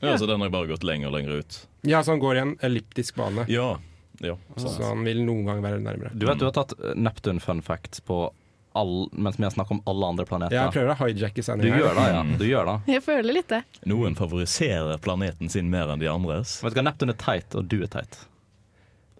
Ja, 0.00 0.14
Så 0.16 0.30
den 0.30 0.40
har 0.40 0.48
bare 0.48 0.70
gått 0.70 0.86
lenger 0.86 1.10
og 1.10 1.18
lenger 1.18 1.42
ut. 1.42 1.58
Ja, 1.84 2.00
så 2.06 2.14
han 2.14 2.22
går 2.22 2.36
i 2.38 2.44
en 2.46 2.54
elliptisk 2.64 3.18
bane. 3.20 3.44
Ja, 3.52 3.74
ja. 4.24 4.36
Så 4.56 4.70
han 4.84 5.02
vil 5.04 5.20
noen 5.26 5.44
gang 5.48 5.60
være 5.64 5.82
nærmere. 5.82 6.14
Du 6.14 6.24
vet 6.28 6.40
du 6.40 6.46
har 6.46 6.54
tatt 6.56 6.72
Neptun 6.96 7.40
fun 7.42 7.60
facts 7.66 8.00
på 8.00 8.28
all, 8.78 9.08
mens 9.12 9.38
vi 9.38 9.44
har 9.44 9.50
snakket 9.54 9.70
om 9.78 9.82
alle 9.90 10.06
andre 10.12 10.24
planeter. 10.28 10.54
Jeg 10.56 10.72
prøver 10.74 10.92
å 10.94 10.98
hijacke 11.08 11.42
Du 11.42 11.42
sendinga. 11.42 11.78
gjør 11.80 11.94
det, 11.98 12.06
ja. 12.14 12.22
Du 12.38 12.44
gjør 12.46 12.68
det. 12.70 12.76
Jeg 12.94 13.02
føler 13.06 13.32
litt 13.40 13.48
det. 13.50 13.62
Noen 13.90 14.14
favoriserer 14.18 14.98
planeten 15.02 15.48
sin 15.50 15.70
mer 15.72 15.90
enn 15.94 15.98
de 16.02 16.06
andres. 16.10 16.58
Vet 16.62 16.74
du 16.74 16.80
hva, 16.80 16.84
Neptun 16.90 17.10
er 17.14 17.18
teit, 17.18 17.54
og 17.58 17.66
du 17.68 17.80
er 17.82 17.90
teit. 17.90 18.20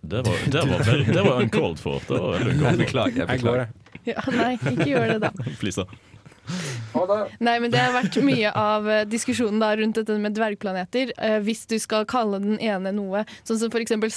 Det 0.03 0.23
var, 0.25 0.39
det 0.49 0.63
var, 0.65 0.85
vel- 0.87 1.05
det 1.13 1.23
var 1.27 1.43
uncalled 1.43 1.79
for. 1.83 1.99
Det 2.09 2.21
var 2.21 2.41
uncalled 2.41 2.63
for. 2.63 2.85
Beklager. 2.85 3.19
Jeg 3.21 3.27
beklager. 3.35 3.67
jeg. 3.67 4.15
Ja, 4.15 4.23
nei, 4.33 4.55
ikke 4.57 4.87
gjør 4.89 5.11
det, 5.13 5.19
da. 5.27 5.31
Please, 5.61 5.83
da. 5.85 7.27
Nei, 7.39 7.59
men 7.63 7.71
Det 7.71 7.79
har 7.79 7.93
vært 7.95 8.17
mye 8.27 8.51
av 8.57 8.89
eh, 8.91 9.05
diskusjonen 9.07 9.61
da 9.63 9.69
rundt 9.79 10.01
dette 10.01 10.17
med 10.19 10.35
dvergplaneter. 10.35 11.13
Eh, 11.19 11.37
hvis 11.47 11.67
du 11.71 11.77
skal 11.79 12.07
kalle 12.11 12.41
den 12.43 12.57
ene 12.59 12.91
noe, 12.97 13.23
sånn 13.47 13.61
som 13.61 13.71
eksempel 13.83 14.11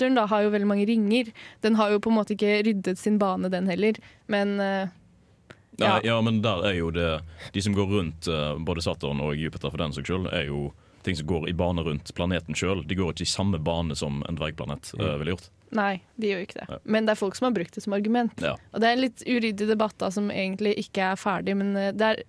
Saturn 0.00 0.16
da, 0.16 0.24
har 0.26 0.46
jo 0.46 0.50
veldig 0.54 0.68
mange 0.68 0.86
ringer. 0.88 1.28
Den 1.60 1.76
har 1.76 1.90
jo 1.92 2.00
på 2.00 2.10
en 2.10 2.16
måte 2.16 2.32
ikke 2.32 2.62
ryddet 2.64 2.98
sin 2.98 3.18
bane, 3.20 3.50
den 3.52 3.68
heller. 3.68 3.98
Men 4.26 4.56
uh, 4.60 4.88
Ja. 5.80 6.00
ja, 6.04 6.20
men 6.20 6.42
der 6.42 6.64
er 6.68 6.74
jo 6.74 6.90
det 6.90 7.22
De 7.52 7.62
som 7.62 7.72
går 7.72 7.86
rundt 7.86 8.28
uh, 8.28 8.56
både 8.58 8.82
Saturn 8.82 9.20
og 9.20 9.36
Jupiter 9.36 9.70
for 9.70 9.78
den 9.80 9.92
saks 9.92 10.08
skyld, 10.08 10.26
er 10.32 10.48
jo 10.48 10.72
ting 11.04 11.16
som 11.16 11.26
går 11.26 11.48
i 11.48 11.52
bane 11.52 11.84
rundt 11.84 12.14
planeten 12.14 12.56
sjøl. 12.56 12.82
De 12.86 12.96
går 12.96 13.12
ikke 13.12 13.24
i 13.24 13.28
samme 13.28 13.58
bane 13.58 13.96
som 13.96 14.22
en 14.28 14.36
dvergplanet 14.36 14.92
uh, 15.00 15.16
ville 15.20 15.36
gjort. 15.36 15.50
nei, 15.70 16.00
de 16.16 16.32
gjør 16.32 16.42
ikke 16.44 16.58
det. 16.64 16.80
Men 16.84 17.06
det 17.06 17.12
er 17.14 17.20
folk 17.20 17.36
som 17.36 17.50
har 17.50 17.54
brukt 17.56 17.74
det 17.74 17.84
som 17.84 17.92
argument. 17.96 18.40
Ja. 18.40 18.56
Og 18.72 18.80
det 18.80 18.88
er 18.88 18.96
en 18.96 19.04
litt 19.04 19.24
uryddig 19.24 19.68
debatt 19.68 19.96
da, 20.00 20.10
som 20.10 20.32
egentlig 20.32 20.74
ikke 20.82 21.12
er 21.12 21.20
ferdig, 21.20 21.56
men 21.56 21.72
det 21.76 22.08
er, 22.08 22.24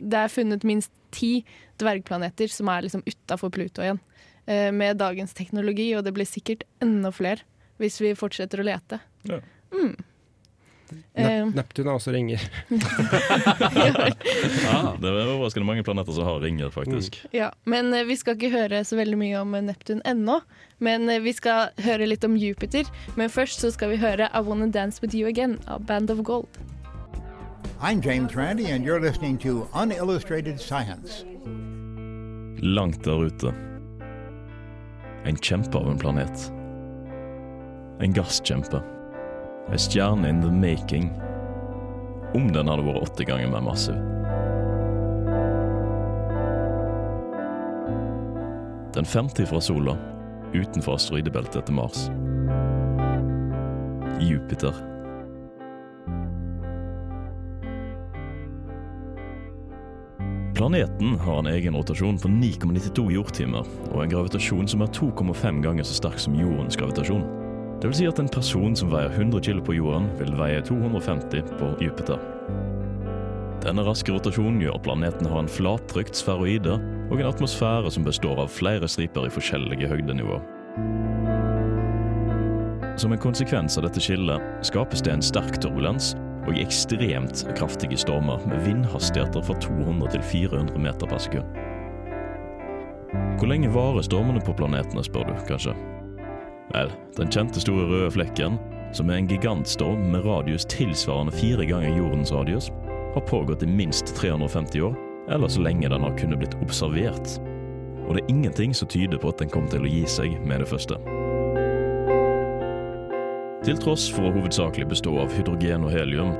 det 0.00 0.18
er 0.24 0.32
funnet 0.32 0.64
minst 0.64 0.92
ti 1.14 1.44
dvergplaneter 1.78 2.50
som 2.50 2.68
er 2.72 2.84
liksom 2.88 3.04
utafor 3.06 3.52
Pluto 3.54 3.84
igjen. 3.84 4.00
Eh, 4.46 4.70
Med 4.72 4.96
dagens 5.00 5.34
teknologi, 5.34 5.90
og 5.96 6.04
det 6.04 6.14
blir 6.16 6.28
sikkert 6.28 6.64
enda 6.82 7.12
flere 7.14 7.44
hvis 7.82 7.98
vi 8.00 8.12
fortsetter 8.14 8.60
å 8.62 8.66
lete. 8.68 9.00
Ja. 9.26 9.40
Mm. 9.74 9.96
Eh, 11.14 11.46
Nep 11.46 11.54
Neptun 11.54 11.86
har 11.86 11.94
også 11.98 12.12
ringer. 12.14 12.40
Ah, 14.74 14.94
det 15.00 15.08
er 15.08 15.28
overraskende 15.28 15.66
mange 15.66 15.84
planeter 15.86 16.12
som 16.14 16.26
har 16.26 16.40
ringer, 16.42 16.70
faktisk. 16.70 17.20
Ja, 17.34 17.50
men 17.64 17.92
eh, 17.94 18.04
vi 18.08 18.16
skal 18.18 18.36
ikke 18.38 18.52
høre 18.54 18.82
så 18.86 18.98
veldig 18.98 19.18
mye 19.20 19.40
om 19.42 19.54
eh, 19.54 19.64
Neptun 19.64 20.02
ennå. 20.08 20.40
Men 20.82 21.08
eh, 21.10 21.22
vi 21.22 21.34
skal 21.36 21.74
høre 21.84 22.08
litt 22.08 22.24
om 22.26 22.36
Jupiter. 22.38 22.88
Men 23.18 23.30
først 23.32 23.62
så 23.62 23.70
skal 23.74 23.94
vi 23.94 24.00
høre 24.02 24.30
I 24.30 24.42
Wanna 24.44 24.70
Dance 24.72 25.02
With 25.02 25.16
You 25.16 25.28
Again 25.30 25.58
av 25.66 25.86
Band 25.86 26.10
of 26.10 26.24
Gold. 26.26 26.48
I'm 27.80 28.00
James 28.00 28.34
Randy, 28.34 28.70
and 28.70 28.84
you're 28.84 29.00
listening 29.00 29.38
to 29.38 29.68
Unillustrated 29.74 30.60
Science. 30.60 31.24
Langt 32.62 33.04
der 33.04 33.26
ute. 33.26 33.73
En 35.24 35.36
kjempe 35.36 35.78
av 35.78 35.90
en 35.90 35.98
planet. 35.98 36.52
En 38.00 38.12
gasskjempe. 38.12 38.82
En 39.72 39.78
stjerne 39.78 40.28
in 40.28 40.42
the 40.42 40.50
making. 40.52 41.08
Om 42.34 42.50
den 42.52 42.68
hadde 42.68 42.84
vært 42.84 43.06
åtte 43.06 43.24
ganger 43.24 43.48
mer 43.48 43.64
massiv. 43.64 43.96
Den 48.94 49.08
femte 49.08 49.46
fra 49.48 49.62
sola, 49.64 49.96
utenfor 50.52 50.98
asteroidebeltet 50.98 51.62
etter 51.62 51.74
Mars. 51.74 52.04
Jupiter. 54.20 54.93
Planeten 60.54 61.18
har 61.18 61.38
en 61.38 61.46
egen 61.46 61.74
rotasjon 61.74 62.18
på 62.18 62.28
9,92 62.28 63.08
jordtimer, 63.10 63.66
og 63.90 64.04
en 64.04 64.10
gravitasjon 64.12 64.68
som 64.70 64.84
er 64.84 64.92
2,5 64.94 65.56
ganger 65.64 65.86
så 65.86 65.96
sterk 65.98 66.20
som 66.22 66.36
jordens 66.38 66.78
gravitasjon. 66.78 67.24
Det 67.82 67.90
vil 67.90 67.96
si 67.98 68.06
at 68.06 68.20
en 68.22 68.30
person 68.30 68.76
som 68.78 68.92
veier 68.92 69.10
100 69.10 69.42
kg 69.42 69.64
på 69.66 69.74
jorden, 69.74 70.06
vil 70.20 70.30
veie 70.38 70.60
250 70.62 71.50
på 71.58 71.72
Jupiter. 71.82 72.22
Denne 73.64 73.82
raske 73.82 74.14
rotasjonen 74.14 74.62
gjør 74.62 74.78
at 74.78 74.86
planeten 74.86 75.26
har 75.26 75.42
en 75.42 75.50
flattrykt 75.50 76.14
sferoide 76.20 76.78
og 77.10 77.16
en 77.18 77.32
atmosfære 77.32 77.90
som 77.90 78.06
består 78.06 78.44
av 78.44 78.52
flere 78.54 78.86
striper 78.86 79.26
i 79.26 79.34
forskjellige 79.34 79.90
høydenivåer. 79.90 80.46
Som 82.94 83.10
en 83.10 83.18
konsekvens 83.18 83.74
av 83.80 83.88
dette 83.88 83.98
skillet 83.98 84.62
skapes 84.62 85.02
det 85.02 85.16
en 85.16 85.26
sterk 85.32 85.58
turbulens 85.58 86.12
og 86.44 86.58
ekstremt 86.60 87.44
kraftige 87.56 87.98
stormer 88.00 88.42
med 88.48 88.62
vindhastigheter 88.66 89.42
fra 89.44 89.56
200 89.60 90.10
til 90.14 90.22
400 90.22 90.78
meter 90.78 91.10
per 91.10 91.22
sekund. 91.22 91.60
Hvor 93.38 93.50
lenge 93.50 93.70
varer 93.74 94.04
stormene 94.04 94.42
på 94.44 94.54
planetene, 94.56 95.04
spør 95.04 95.28
du 95.28 95.34
kanskje? 95.48 95.74
Vel, 96.74 96.92
den 97.18 97.30
kjente 97.30 97.62
store 97.62 97.86
røde 97.90 98.10
flekken, 98.14 98.58
som 98.94 99.10
er 99.10 99.20
en 99.20 99.28
gigantstorm 99.30 100.06
med 100.12 100.26
radius 100.26 100.66
tilsvarende 100.70 101.34
fire 101.34 101.66
ganger 101.66 101.96
jordens 101.96 102.32
radius, 102.34 102.70
har 103.14 103.26
pågått 103.28 103.62
i 103.62 103.70
minst 103.70 104.14
350 104.16 104.86
år, 104.88 104.96
eller 105.30 105.48
så 105.48 105.62
lenge 105.62 105.88
den 105.88 106.02
har 106.02 106.16
kunnet 106.18 106.42
blitt 106.42 106.56
observert. 106.62 107.38
Og 108.04 108.14
det 108.14 108.24
er 108.24 108.32
ingenting 108.32 108.74
som 108.76 108.88
tyder 108.88 109.18
på 109.18 109.30
at 109.32 109.40
den 109.40 109.52
kommer 109.52 109.70
til 109.72 109.86
å 109.86 109.90
gi 109.90 110.04
seg 110.10 110.40
med 110.44 110.60
det 110.60 110.68
første. 110.68 110.98
Til 113.64 113.78
tross 113.80 114.10
for 114.12 114.28
å 114.28 114.32
hovedsakelig 114.34 114.90
bestå 114.90 115.14
av 115.22 115.30
hydrogen 115.32 115.86
og 115.86 115.94
helium, 115.94 116.34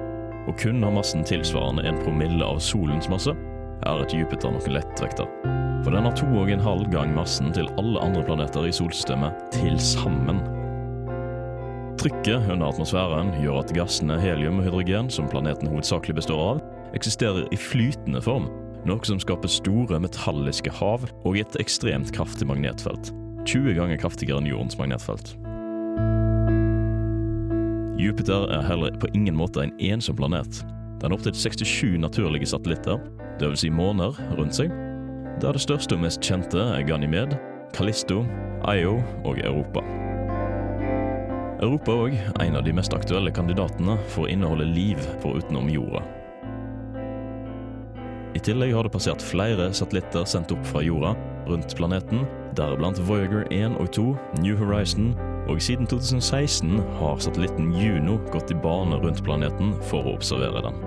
og 0.45 0.59
kun 0.61 0.83
ha 0.85 0.91
massen 0.93 1.23
tilsvarende 1.25 1.87
en 1.89 1.97
promille 2.03 2.45
av 2.45 2.59
solens 2.61 3.09
masse, 3.09 3.33
er 3.89 4.03
et 4.03 4.13
Jupiter 4.13 4.53
nok 4.53 4.67
lettvekter. 4.69 5.31
For 5.87 5.97
den 5.97 6.05
har 6.05 6.13
to 6.19 6.29
og 6.37 6.53
en 6.53 6.61
halv 6.61 6.91
gang 6.93 7.15
massen 7.17 7.49
til 7.57 7.71
alle 7.81 8.03
andre 8.05 8.27
planeter 8.29 8.69
i 8.69 8.75
solsystemet 8.77 9.41
til 9.57 9.79
sammen. 9.81 10.43
Trykket 12.01 12.45
under 12.53 12.69
atmosfæren 12.69 13.33
gjør 13.41 13.63
at 13.63 13.73
gassene 13.73 14.21
helium 14.21 14.61
og 14.61 14.69
hydrogen, 14.69 15.09
som 15.09 15.31
planeten 15.33 15.73
hovedsakelig 15.73 16.19
består 16.21 16.43
av, 16.45 16.61
eksisterer 16.93 17.49
i 17.49 17.61
flytende 17.61 18.21
form, 18.25 18.51
noe 18.85 19.01
som 19.09 19.23
skaper 19.23 19.49
store 19.49 20.03
metalliske 20.05 20.77
hav 20.77 21.09
og 21.25 21.41
et 21.41 21.57
ekstremt 21.57 22.13
kraftig 22.13 22.51
magnetfelt. 22.53 23.15
20 23.49 23.81
ganger 23.81 24.05
kraftigere 24.05 24.45
enn 24.45 24.53
jordens 24.53 24.77
magnetfelt. 24.77 25.33
Jupiter 27.99 28.49
er 28.51 28.65
heller 28.67 28.95
på 28.99 29.07
ingen 29.15 29.37
måte 29.39 29.63
en 29.63 29.73
ensom 29.79 30.17
planet. 30.19 30.65
Den 30.99 31.13
har 31.13 31.15
opptil 31.15 31.35
67 31.37 31.99
naturlige 32.03 32.49
satellitter, 32.51 32.99
dvs. 33.39 33.63
Si 33.63 33.71
måner, 33.71 34.17
rundt 34.35 34.57
seg, 34.57 34.73
der 35.43 35.55
det 35.55 35.63
største 35.63 35.95
og 35.95 36.03
mest 36.03 36.23
kjente 36.25 36.59
er 36.59 36.83
Ganymed, 36.89 37.37
Callisto, 37.75 38.25
Io 38.67 38.97
og 39.23 39.39
Europa. 39.39 39.85
Europa 41.63 41.95
er 41.95 42.03
òg 42.03 42.17
en 42.43 42.59
av 42.59 42.65
de 42.67 42.75
mest 42.75 42.95
aktuelle 42.97 43.31
kandidatene 43.35 43.95
for 44.11 44.27
å 44.27 44.33
inneholde 44.33 44.67
liv 44.67 44.99
forutenom 45.23 45.71
jorda. 45.71 46.03
I 48.35 48.43
tillegg 48.43 48.75
har 48.75 48.83
det 48.83 48.95
passert 48.97 49.23
flere 49.23 49.69
satellitter 49.71 50.27
sendt 50.27 50.51
opp 50.51 50.67
fra 50.67 50.83
jorda 50.83 51.15
rundt 51.47 51.77
planeten, 51.79 52.25
deriblant 52.59 52.99
Voyager 53.07 53.47
1 53.55 53.79
og 53.79 53.93
2, 53.95 54.09
New 54.43 54.59
Horizon, 54.59 55.13
og 55.49 55.61
siden 55.63 55.89
2016 55.91 56.79
har 56.99 57.21
satellitten 57.23 57.73
Juno 57.77 58.17
gått 58.33 58.53
i 58.55 58.57
bane 58.59 58.97
rundt 59.03 59.23
planeten 59.27 59.75
for 59.91 60.07
å 60.07 60.15
observere 60.17 60.63
den. 60.65 60.79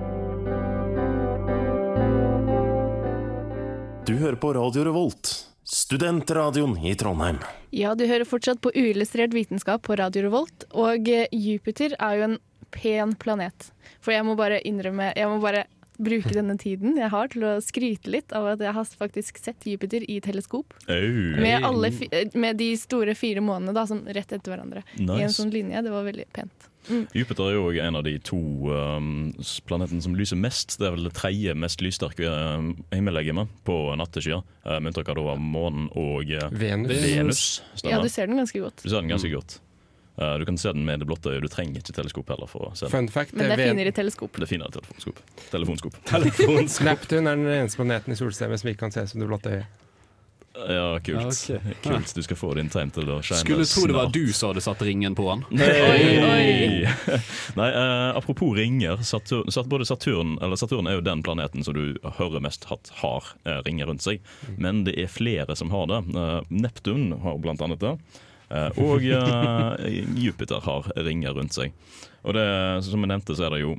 Du 4.08 4.16
hører 4.16 4.40
på 4.40 4.54
Radio 4.56 4.86
Revolt, 4.88 5.34
studentradioen 5.68 6.78
i 6.80 6.96
Trondheim. 6.96 7.42
Ja, 7.76 7.92
du 7.96 8.06
hører 8.08 8.26
fortsatt 8.26 8.62
på 8.64 8.72
uillustrert 8.72 9.36
vitenskap 9.36 9.84
på 9.84 9.98
Radio 10.00 10.24
Revolt, 10.30 10.64
og 10.72 11.10
eh, 11.12 11.28
Jupiter 11.36 11.98
er 12.00 12.16
jo 12.16 12.28
en 12.30 12.38
pen 12.72 13.14
planet. 13.20 13.72
For 14.00 14.16
jeg 14.16 14.26
må 14.26 14.38
bare 14.40 14.62
innrømme, 14.64 15.12
jeg 15.12 15.28
må 15.28 15.42
bare 15.44 15.66
bruke 15.98 16.34
denne 16.36 16.58
tiden 16.62 16.98
jeg 17.00 17.10
har 17.14 17.28
til 17.34 17.44
å 17.48 17.56
skryte 17.64 18.12
litt 18.14 18.34
av 18.38 18.46
at 18.54 18.64
jeg 18.64 18.74
har 18.78 18.86
faktisk 19.00 19.42
sett 19.42 19.66
Jupiter 19.68 20.06
i 20.10 20.20
teleskop. 20.24 20.74
Med, 20.88 21.64
alle, 21.66 21.92
fi- 21.92 22.10
eh, 22.12 22.30
med 22.38 22.58
de 22.62 22.72
store 22.78 23.16
fire 23.18 23.42
månene 23.44 23.74
da, 23.76 23.86
sånn 23.90 24.06
rett 24.08 24.32
etter 24.34 24.54
hverandre. 24.54 24.84
I 25.00 25.24
en 25.26 25.34
sånn 25.34 25.52
linje. 25.54 25.82
Det 25.84 25.94
var 25.94 26.06
veldig 26.08 26.28
pent. 26.34 26.70
Mm. 26.88 27.02
Jupiter 27.12 27.50
er 27.50 27.56
jo 27.58 27.66
en 27.84 27.98
av 28.00 28.04
de 28.06 28.14
to 28.24 28.38
um, 28.72 29.34
planetene 29.68 30.00
som 30.06 30.14
lyser 30.16 30.40
mest. 30.40 30.78
Det 30.80 30.88
er 30.88 30.94
vel 30.96 31.10
det 31.10 31.14
tredje 31.18 31.56
mest 31.60 31.82
lyssterke 31.84 32.30
um, 32.32 32.70
himmellegemet 32.96 33.52
på 33.68 33.76
natteskya, 34.00 34.40
uh, 34.64 34.78
med 34.80 34.94
unntak 34.94 35.12
av 35.12 35.34
månen 35.42 35.90
og 36.00 36.32
uh, 36.32 36.48
Venus. 36.56 36.94
Venus 37.04 37.42
Ja, 37.84 38.00
du 38.00 38.08
ser 38.08 38.32
den 38.32 38.40
ganske 38.40 38.62
godt. 38.64 38.80
Du 38.86 38.88
ser 38.90 39.02
den 39.02 39.12
ganske 39.12 39.34
godt. 39.34 39.60
Eh, 40.18 40.38
du 40.42 40.46
kan 40.46 40.58
se 40.58 40.74
den 40.74 40.86
med 40.86 41.00
det 41.00 41.06
blotte 41.06 41.30
øyet. 41.30 41.42
Du 41.46 41.48
trenger 41.48 41.82
ikke 41.82 41.94
teleskop 41.94 42.30
heller. 42.34 42.50
for 42.50 42.70
å 42.70 42.76
se 42.76 42.88
den. 42.88 42.94
Fun 42.96 43.10
fact 43.14 43.34
Men 43.34 43.52
det 43.52 43.60
er 43.60 43.70
finere 43.70 43.94
i 43.94 43.98
teleskop. 43.98 44.34
Det 44.34 44.48
er 44.48 44.54
finere 44.54 44.72
telefonskop. 45.52 46.00
Telefonskop. 46.14 46.88
Neptun 46.88 47.28
er 47.28 47.36
den 47.38 47.52
eneste 47.60 47.82
planeten 47.82 48.16
i 48.16 48.18
solsystemet 48.18 48.64
som 48.64 48.72
ikke 48.72 48.88
kan 48.88 48.96
ses 48.96 49.14
som 49.14 49.22
det 49.22 49.30
blotte 49.30 49.54
øyet. 49.54 49.84
Ja, 50.58 51.00
kult. 51.00 51.50
Ja, 51.50 51.56
okay. 51.56 51.74
kult. 51.84 52.16
Du 52.16 52.24
skal 52.24 52.38
få 52.40 52.54
din 52.58 52.70
tegn 52.74 52.90
til 52.90 53.10
å 53.14 53.20
shine 53.22 53.44
Skulle 53.44 53.66
tro 53.70 53.86
det 53.86 53.94
var 53.94 54.10
du 54.14 54.24
som 54.34 54.50
hadde 54.50 54.64
satt 54.66 54.82
ringen 54.82 55.14
på 55.18 55.28
han. 55.30 55.44
Nei, 55.54 56.88
Nei 57.60 57.68
uh, 57.76 58.18
apropos 58.18 58.56
ringer. 58.58 59.04
Saturn, 59.06 59.52
Sat- 59.54 59.70
både 59.70 59.86
Saturn, 59.86 60.38
eller 60.42 60.58
Saturn 60.58 60.90
er 60.90 60.98
jo 60.98 61.06
den 61.06 61.22
planeten 61.26 61.62
som 61.62 61.78
du 61.78 62.00
hører 62.18 62.42
mest 62.44 62.66
hatt 62.72 62.90
har 63.04 63.36
eh, 63.46 63.62
ringer 63.68 63.92
rundt 63.92 64.06
seg. 64.06 64.24
Men 64.58 64.82
det 64.88 64.98
er 64.98 65.12
flere 65.14 65.56
som 65.60 65.70
har 65.76 65.86
det. 65.92 66.02
Uh, 66.18 66.42
Neptun 66.50 67.12
har 67.22 67.38
blant 67.44 67.62
annet 67.62 67.84
det. 67.84 67.94
Eh, 68.50 68.80
og 68.84 69.04
eh, 69.04 70.02
Jupiter 70.16 70.64
har 70.64 70.88
ringer 70.96 71.36
rundt 71.38 71.58
seg. 71.58 71.76
Og 72.24 72.36
det, 72.38 72.48
som 72.88 73.04
jeg 73.04 73.12
nevnte, 73.12 73.36
så 73.38 73.48
er 73.48 73.56
det 73.56 73.64
jo 73.66 73.76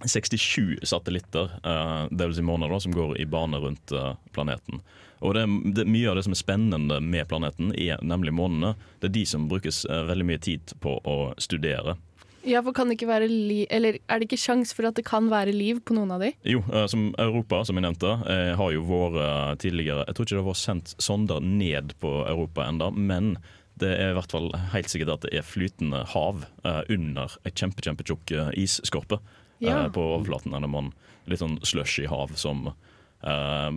67 0.00 0.80
satellitter, 0.88 1.50
uh, 1.60 2.06
dvs. 2.08 2.38
Si 2.38 2.42
måneder, 2.42 2.72
da, 2.72 2.80
som 2.80 2.94
går 2.96 3.18
i 3.20 3.26
bane 3.28 3.60
rundt 3.60 3.92
eh, 3.92 4.14
planeten. 4.32 4.80
Og 5.20 5.34
det, 5.36 5.44
det, 5.76 5.84
Mye 5.84 6.08
av 6.08 6.16
det 6.16 6.24
som 6.24 6.32
er 6.32 6.40
spennende 6.40 7.00
med 7.04 7.28
planeten, 7.28 7.74
er 7.76 8.00
nemlig 8.00 8.32
månene. 8.32 8.74
Det 9.00 9.10
er 9.10 9.18
de 9.18 9.26
som 9.28 9.48
brukes 9.50 9.84
eh, 9.84 10.06
veldig 10.08 10.28
mye 10.30 10.40
tid 10.40 10.72
på 10.80 10.96
å 11.04 11.18
studere. 11.36 11.98
Ja, 12.48 12.62
for 12.64 12.72
kan 12.72 12.88
det 12.88 12.96
ikke 12.96 13.10
være 13.10 13.26
li 13.28 13.66
Eller 13.68 13.98
er 14.08 14.20
det 14.20 14.24
ikke 14.24 14.40
sjans 14.40 14.70
for 14.72 14.88
at 14.88 14.96
det 14.96 15.04
kan 15.04 15.26
være 15.28 15.52
liv 15.52 15.82
på 15.84 15.92
noen 15.92 16.14
av 16.14 16.22
de? 16.24 16.30
Jo, 16.48 16.62
eh, 16.72 16.86
som 16.88 17.10
Europa, 17.20 17.60
som 17.68 17.76
jeg 17.76 17.84
nevnte, 17.84 18.14
eh, 18.32 18.52
har 18.56 18.72
jo 18.72 18.84
vært 18.88 19.18
eh, 19.20 19.54
tidligere 19.66 20.06
Jeg 20.06 20.16
tror 20.16 20.26
ikke 20.26 20.36
det 20.36 20.40
har 20.40 20.48
vært 20.48 20.62
sendt 20.62 20.94
sonder 20.96 21.44
ned 21.44 21.92
på 22.00 22.14
Europa 22.24 22.64
enda, 22.64 22.88
men 22.90 23.34
det 23.80 23.90
er 23.96 24.12
i 24.12 24.16
hvert 24.18 24.32
fall 24.32 24.50
helt 24.72 24.90
sikkert 24.92 25.12
at 25.16 25.24
det 25.26 25.32
er 25.40 25.46
flytende 25.46 26.02
hav 26.12 26.44
eh, 26.64 26.82
under 26.92 27.36
ei 27.48 27.52
kjempe, 27.56 27.82
kjempetjukk 27.84 28.32
eh, 28.36 28.50
isskorpe 28.62 29.18
Ja. 29.60 29.84
eh, 29.84 29.90
på 29.92 30.00
overflaten. 30.16 30.54
Eller 30.56 30.68
man, 30.70 30.92
litt 31.28 31.42
sånn 31.42 31.58
slushy 31.66 32.06
hav 32.08 32.32
som 32.40 32.70
eh, 32.70 33.70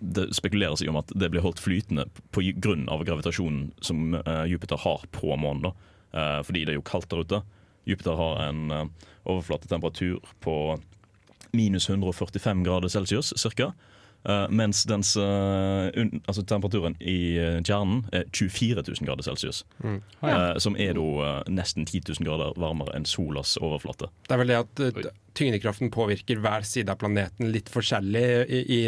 Det 0.00 0.28
spekuleres 0.36 0.82
i 0.84 0.88
om 0.92 0.98
at 1.00 1.12
det 1.14 1.30
blir 1.32 1.44
holdt 1.44 1.60
flytende 1.62 2.08
av 2.92 3.04
gravitasjonen 3.08 3.72
som 3.80 4.14
eh, 4.14 4.44
Jupiter 4.52 4.76
har 4.84 5.04
på 5.12 5.36
månen. 5.36 5.72
Eh, 6.12 6.40
fordi 6.44 6.64
det 6.66 6.74
er 6.74 6.80
jo 6.80 6.86
kaldt 6.88 7.08
der 7.12 7.24
ute. 7.24 7.42
Jupiter 7.88 8.14
har 8.18 8.42
en 8.48 8.70
eh, 8.70 8.84
overflatetemperatur 9.24 10.20
på 10.44 10.56
minus 11.52 11.88
145 11.90 12.62
grader 12.64 12.88
celsius 12.88 13.32
ca. 13.56 13.72
mens 14.50 14.84
dens, 14.86 15.16
eh, 15.16 15.88
un, 15.98 16.12
altså 16.26 16.44
temperaturen 16.46 16.94
i 17.00 17.36
eh, 17.40 17.58
kjernen 17.66 18.04
er 18.14 18.28
24 18.30 18.84
000 18.86 19.08
grader 19.08 19.26
celsius. 19.26 19.64
Mm. 19.82 19.98
Eh, 20.22 20.58
som 20.62 20.76
er 20.78 20.94
da 20.98 21.06
eh, 21.26 21.40
nesten 21.50 21.86
10 21.88 22.04
000 22.20 22.28
grader 22.28 22.54
varmere 22.60 22.94
enn 22.96 23.08
solas 23.08 23.56
overflate. 23.60 24.10
Det 24.28 24.36
er 24.36 24.42
vel 24.42 24.52
det 24.52 24.60
at 24.60 24.84
uh, 24.84 25.10
tyngdekraften 25.38 25.90
påvirker 25.94 26.42
hver 26.44 26.66
side 26.68 26.92
av 26.92 27.00
planeten 27.02 27.50
litt 27.54 27.72
forskjellig 27.72 28.24
i, 28.46 28.62
i, 28.62 28.80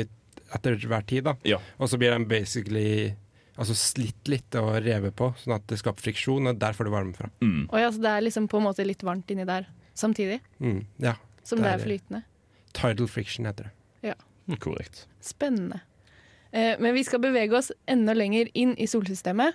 etter 0.55 0.79
hver 0.87 1.07
tid. 1.11 1.27
da. 1.27 1.37
Ja. 1.49 1.61
Og 1.79 1.91
så 1.91 1.99
blir 2.01 2.15
den 2.15 2.29
basically 2.31 3.15
altså 3.55 3.77
slitt 3.79 4.31
litt 4.31 4.57
og 4.59 4.73
revet 4.83 5.15
på, 5.19 5.31
sånn 5.39 5.57
at 5.59 5.67
det 5.71 5.79
skaper 5.79 6.03
friksjon, 6.03 6.51
og 6.51 6.59
der 6.59 6.75
får 6.75 6.89
du 6.89 6.95
varme 6.95 7.15
fra. 7.15 7.31
Mm. 7.43 7.69
Og 7.69 7.79
ja, 7.79 7.91
så 7.95 8.03
det 8.03 8.11
er 8.11 8.25
liksom 8.27 8.49
på 8.51 8.59
en 8.59 8.67
måte 8.67 8.87
litt 8.87 9.05
varmt 9.07 9.31
inni 9.31 9.47
der 9.49 9.69
samtidig 9.95 10.41
Mm, 10.59 10.81
ja. 11.03 11.15
som 11.47 11.63
det 11.63 11.71
er 11.71 11.83
flytende. 11.83 12.25
Tidal 12.75 13.07
friction 13.11 13.47
heter 13.47 13.69
det. 13.69 13.74
Ja. 14.47 14.57
Korrekt. 14.61 15.07
Spennende. 15.21 15.81
Eh, 16.53 16.77
men 16.79 16.95
vi 16.95 17.03
skal 17.05 17.19
bevege 17.21 17.53
oss 17.59 17.73
enda 17.89 18.15
lenger 18.15 18.49
inn 18.55 18.75
i 18.79 18.87
solsystemet. 18.87 19.55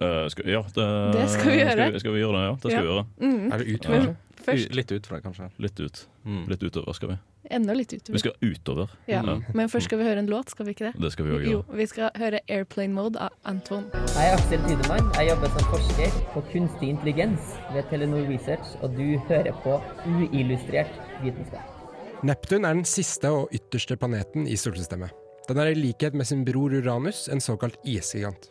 Eh, 0.00 0.28
skal, 0.28 0.48
ja, 0.50 0.62
det, 0.74 0.86
Det 1.16 1.28
skal 1.30 1.50
vi 1.52 1.58
gjøre. 1.62 1.86
Skal 1.88 2.00
skal 2.00 2.12
vi 2.12 2.20
gjøre 2.20 2.36
det, 2.36 2.44
ja? 2.44 2.52
Det 2.52 2.60
skal 2.60 2.72
Ja. 2.72 2.80
vi 2.80 2.88
gjøre. 2.88 3.06
Mm. 3.20 3.52
Er 3.52 3.58
det 3.58 3.66
ut, 3.68 3.84
Ja. 3.84 4.14
først 4.44 4.74
Litt 4.74 4.92
utfra, 4.92 5.20
kanskje. 5.22 5.50
Litt 5.58 5.80
ut. 5.80 6.06
Litt 6.48 6.62
utover 6.62 6.92
skal 6.94 7.08
vi. 7.08 7.16
enda 7.48 7.72
litt 7.74 7.92
utover. 7.92 8.12
Vi 8.12 8.18
skal 8.18 8.32
utover. 8.42 8.88
Ja. 9.06 9.22
Men 9.54 9.68
først 9.68 9.84
skal 9.86 9.98
vi 9.98 10.04
høre 10.04 10.18
en 10.18 10.26
låt, 10.26 10.50
skal 10.50 10.66
vi 10.66 10.72
ikke 10.74 10.90
det? 10.92 11.00
Det 11.00 11.12
skal 11.12 11.24
vi 11.26 11.30
også 11.30 11.44
gjøre. 11.44 11.52
Jo, 11.52 11.64
vi 11.76 11.86
skal 11.86 12.10
høre 12.16 12.40
'Airplane 12.48 12.92
Mode' 12.92 13.16
av 13.20 13.30
Anton. 13.44 13.84
Jeg 13.92 14.32
er 14.32 14.34
Aksel 14.34 14.58
Tidemann. 14.66 15.12
Jeg 15.14 15.28
jobber 15.30 15.46
som 15.46 15.70
forsker 15.70 16.10
på 16.34 16.40
kunstig 16.52 16.88
intelligens 16.88 17.40
ved 17.72 17.84
Telenor 17.88 18.26
Research, 18.28 18.66
og 18.82 18.96
du 18.96 19.16
hører 19.28 19.52
på 19.62 19.80
uillustrert 20.06 20.90
vitenskap. 21.22 21.75
Neptun 22.24 22.64
er 22.64 22.72
den 22.72 22.86
siste 22.88 23.28
og 23.28 23.50
ytterste 23.52 23.96
planeten 24.00 24.46
i 24.48 24.56
solsystemet. 24.56 25.12
Den 25.50 25.58
er 25.60 25.68
i 25.68 25.76
likhet 25.76 26.14
med 26.16 26.24
sin 26.24 26.46
bror 26.46 26.72
Uranus 26.72 27.26
en 27.28 27.42
såkalt 27.44 27.76
isgigant. 27.84 28.48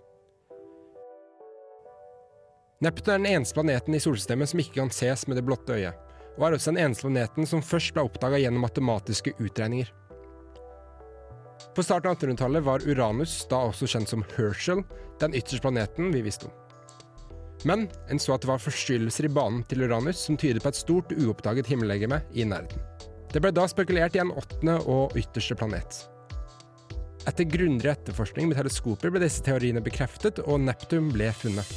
Neptun 2.86 3.13
er 3.15 3.23
den 3.23 3.32
eneste 3.32 3.58
planeten 3.58 3.95
i 3.97 4.01
solsystemet 4.04 4.51
som 4.51 4.62
ikke 4.62 4.78
kan 4.78 4.93
ses 4.93 5.25
med 5.25 5.39
det 5.39 5.45
blotte 5.47 5.73
øyet, 5.73 5.97
og 6.38 6.45
er 6.45 6.58
også 6.58 6.75
den 6.75 6.84
eneste 6.84 7.08
planeten 7.08 7.49
som 7.49 7.63
først 7.65 7.95
ble 7.95 8.06
oppdaga 8.06 8.38
gjennom 8.43 8.67
matematiske 8.67 9.34
utregninger. 9.39 9.89
På 11.73 11.84
starten 11.84 12.12
av 12.12 12.19
1800-tallet 12.19 12.63
var 12.67 12.86
Uranus, 12.86 13.39
da 13.49 13.63
også 13.65 13.89
kjent 13.89 14.12
som 14.12 14.28
Herschel, 14.36 14.84
den 15.23 15.34
ytterste 15.34 15.63
planeten 15.65 16.13
vi 16.13 16.21
visste 16.28 16.51
om. 16.51 16.54
Men 17.65 17.88
en 18.13 18.21
så 18.21 18.36
at 18.36 18.45
det 18.45 18.51
var 18.51 18.62
forstyrrelser 18.62 19.25
i 19.25 19.34
banen 19.34 19.65
til 19.65 19.88
Uranus 19.88 20.21
som 20.28 20.38
tyder 20.38 20.62
på 20.62 20.69
et 20.69 20.78
stort, 20.78 21.17
uoppdaget 21.17 21.71
himmellegeme 21.71 22.21
i 22.36 22.45
nærheten. 22.45 22.84
Det 23.35 23.41
ble 23.43 23.49
da 23.51 23.65
spekulert 23.67 24.13
i 24.15 24.21
en 24.23 24.29
åttende 24.31 24.77
og 24.87 25.17
ytterste 25.19 25.57
planet. 25.59 25.97
Etter 27.27 27.43
grundig 27.51 27.89
etterforskning 27.91 28.47
med 28.47 28.55
teleskoper 28.55 29.11
ble 29.11 29.19
disse 29.25 29.43
teoriene 29.43 29.81
bekreftet, 29.83 30.39
og 30.45 30.61
Neptun 30.63 31.09
ble 31.11 31.27
funnet. 31.35 31.67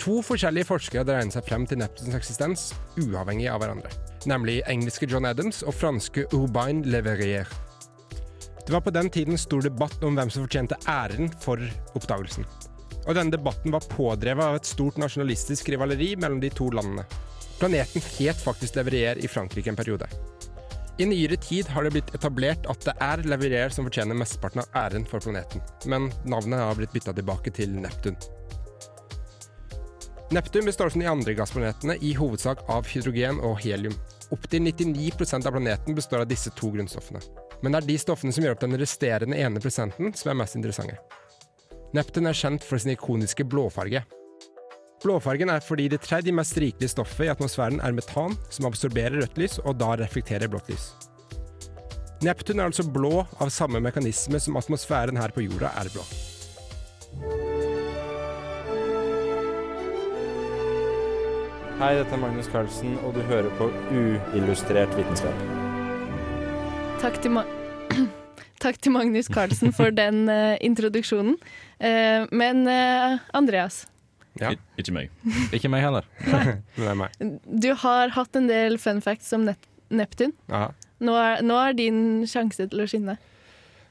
To 0.00 0.22
forskjellige 0.24 0.70
forskere 0.70 1.02
hadde 1.02 1.18
regnet 1.18 1.36
seg 1.36 1.44
frem 1.44 1.66
til 1.68 1.82
Neptuns 1.82 2.16
eksistens, 2.16 2.64
uavhengig 3.02 3.50
av 3.52 3.60
hverandre. 3.60 3.92
Nemlig 4.30 4.62
engelske 4.72 5.10
John 5.10 5.28
Adams 5.28 5.60
og 5.66 5.76
franske 5.76 6.24
Urbain 6.32 6.80
Le 6.88 7.04
Verrier. 7.04 7.52
Det 8.64 8.72
var 8.72 8.86
på 8.86 8.96
den 8.96 9.12
tiden 9.12 9.36
stor 9.36 9.68
debatt 9.68 10.00
om 10.06 10.16
hvem 10.16 10.32
som 10.32 10.46
fortjente 10.46 10.80
æren 10.88 11.28
for 11.44 11.60
oppdagelsen. 11.92 12.48
Og 13.04 13.12
denne 13.18 13.36
debatten 13.36 13.74
var 13.74 13.84
pådrevet 13.92 14.48
av 14.48 14.56
et 14.62 14.72
stort 14.72 14.96
nasjonalistisk 14.96 15.68
rivaleri 15.74 16.14
mellom 16.16 16.40
de 16.40 16.54
to 16.56 16.72
landene. 16.72 17.04
Planeten 17.58 18.02
het 18.18 18.36
faktisk 18.36 18.76
Leverier 18.76 19.18
i 19.18 19.28
Frankrike 19.28 19.70
en 19.70 19.76
periode. 19.76 20.08
I 20.98 21.04
nyere 21.08 21.36
tid 21.36 21.68
har 21.72 21.84
det 21.84 21.92
blitt 21.92 22.14
etablert 22.16 22.66
at 22.72 22.84
det 22.84 22.94
er 23.04 23.22
Leverier 23.28 23.72
som 23.72 23.84
fortjener 23.88 24.16
mesteparten 24.16 24.62
av 24.62 24.76
æren 24.80 25.04
for 25.08 25.24
planeten, 25.24 25.60
men 25.84 26.10
navnet 26.24 26.60
har 26.60 26.76
blitt 26.76 26.92
bytta 26.92 27.12
tilbake 27.16 27.52
til 27.56 27.72
Neptun. 27.76 28.16
Neptun 30.32 30.66
består 30.66 30.90
som 30.90 31.00
de 31.00 31.08
andre 31.08 31.36
gassplanetene 31.38 31.98
i 32.02 32.14
hovedsak 32.18 32.64
av 32.72 32.88
hydrogen 32.90 33.38
og 33.44 33.60
helium. 33.62 33.94
Opptil 34.34 34.64
99% 34.66 35.46
av 35.46 35.54
planeten 35.54 35.94
består 35.94 36.24
av 36.24 36.30
disse 36.32 36.50
to 36.58 36.72
grunnstoffene. 36.74 37.20
Men 37.62 37.72
det 37.72 37.82
er 37.82 37.88
de 37.92 37.98
stoffene 38.00 38.34
som 38.34 38.44
gjør 38.44 38.56
opp 38.56 38.64
den 38.64 38.80
resterende 38.80 39.38
ene 39.38 39.62
prosenten 39.62 40.12
som 40.18 40.32
er 40.32 40.40
mest 40.40 40.58
interessante. 40.58 40.98
Neptun 41.94 42.26
er 42.26 42.36
kjent 42.36 42.66
for 42.66 42.82
sin 42.82 42.96
ikoniske 42.96 43.46
blåfarge. 43.48 44.02
Blåfargen 45.06 45.52
er 45.52 45.62
fordi 45.62 45.84
det 45.92 46.00
tredje 46.02 46.32
mest 46.34 46.56
rikelige 46.58 46.90
stoffet 46.90 47.28
i 47.28 47.30
atmosfæren 47.30 47.78
er 47.78 47.94
metan, 47.94 48.32
som 48.50 48.66
absorberer 48.66 49.20
rødt 49.20 49.36
lys 49.38 49.60
og 49.62 49.76
da 49.78 49.92
reflekterer 50.00 50.50
blått 50.50 50.72
lys. 50.72 50.88
Neptun 52.26 52.58
er 52.58 52.66
altså 52.66 52.82
blå 52.90 53.20
av 53.38 53.52
samme 53.54 53.78
mekanisme 53.84 54.40
som 54.42 54.58
atmosfæren 54.58 55.20
her 55.20 55.30
på 55.30 55.44
jorda 55.44 55.70
er 55.78 55.92
blå. 55.94 56.02
Hei, 61.76 61.92
dette 62.00 62.16
er 62.16 62.22
Magnus 62.26 62.50
Carlsen, 62.50 62.98
og 63.04 63.14
du 63.14 63.22
hører 63.30 63.52
på 63.60 63.70
Uillustrert 63.92 64.94
vitenskap. 64.96 65.42
Takk 67.02 67.20
til, 67.22 67.36
Ma 67.36 67.44
Takk 68.64 68.80
til 68.80 68.96
Magnus 68.96 69.28
Carlsen 69.30 69.76
for 69.76 69.92
den 69.94 70.24
uh, 70.32 70.56
introduksjonen. 70.64 71.36
Uh, 71.78 72.24
men 72.32 72.64
uh, 72.66 73.20
Andreas, 73.36 73.84
Ik 74.36 74.60
ikke 74.82 74.94
meg. 74.96 75.12
Ikke 75.56 75.70
meg 75.72 75.84
heller. 75.84 76.08
er 76.90 76.98
meg. 76.98 77.14
du 77.46 77.70
har 77.82 78.12
hatt 78.16 78.36
en 78.36 78.50
del 78.50 78.76
fun 78.82 79.00
facts 79.04 79.32
om 79.36 79.46
Nep 79.48 79.70
Neptun. 79.86 80.34
Nå 80.98 81.14
er, 81.14 81.40
nå 81.46 81.56
er 81.60 81.76
din 81.78 81.98
sjanse 82.28 82.66
til 82.66 82.82
å 82.82 82.88
skinne. 82.90 83.16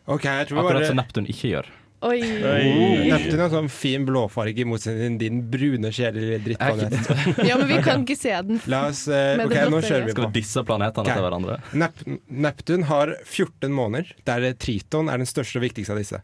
Okay, 0.06 0.42
jeg 0.42 0.52
tror 0.52 0.62
Akkurat 0.62 0.82
bare... 0.82 0.90
som 0.92 1.00
Neptun 1.00 1.28
ikke 1.32 1.52
gjør. 1.54 1.70
Oi! 2.06 2.20
Oi. 2.22 3.08
Neptun 3.10 3.40
har 3.42 3.50
sånn 3.50 3.70
fin 3.72 4.04
blåfarge 4.06 4.62
i 4.62 4.66
motsetning 4.68 5.16
til 5.18 5.32
din 5.32 5.40
brune, 5.50 5.90
kjedelige 5.96 6.42
drittplanet. 6.46 7.10
Ja, 7.50 7.56
men 7.58 7.70
vi 7.72 7.80
kan 7.86 8.04
ikke 8.04 8.18
se 8.20 8.36
den. 8.50 8.60
La 8.70 8.84
oss 8.92 9.06
uh, 9.10 9.34
Med 9.40 9.48
Ok, 9.48 9.56
det 9.56 9.66
nå 9.72 9.82
kjører 9.82 10.06
vi 10.06 10.12
på. 10.12 10.18
Skal 10.18 10.28
vi 10.28 10.42
disse 10.42 10.66
planetene 10.68 11.08
okay. 11.08 11.18
til 11.18 11.26
hverandre? 11.26 11.58
Nep 11.82 12.04
Neptun 12.46 12.86
har 12.92 13.16
14 13.24 13.74
måneder, 13.74 14.14
der 14.28 14.52
Triton 14.62 15.10
er 15.10 15.24
den 15.24 15.30
største 15.30 15.62
og 15.62 15.66
viktigste 15.66 15.96
av 15.96 16.04
disse. 16.04 16.22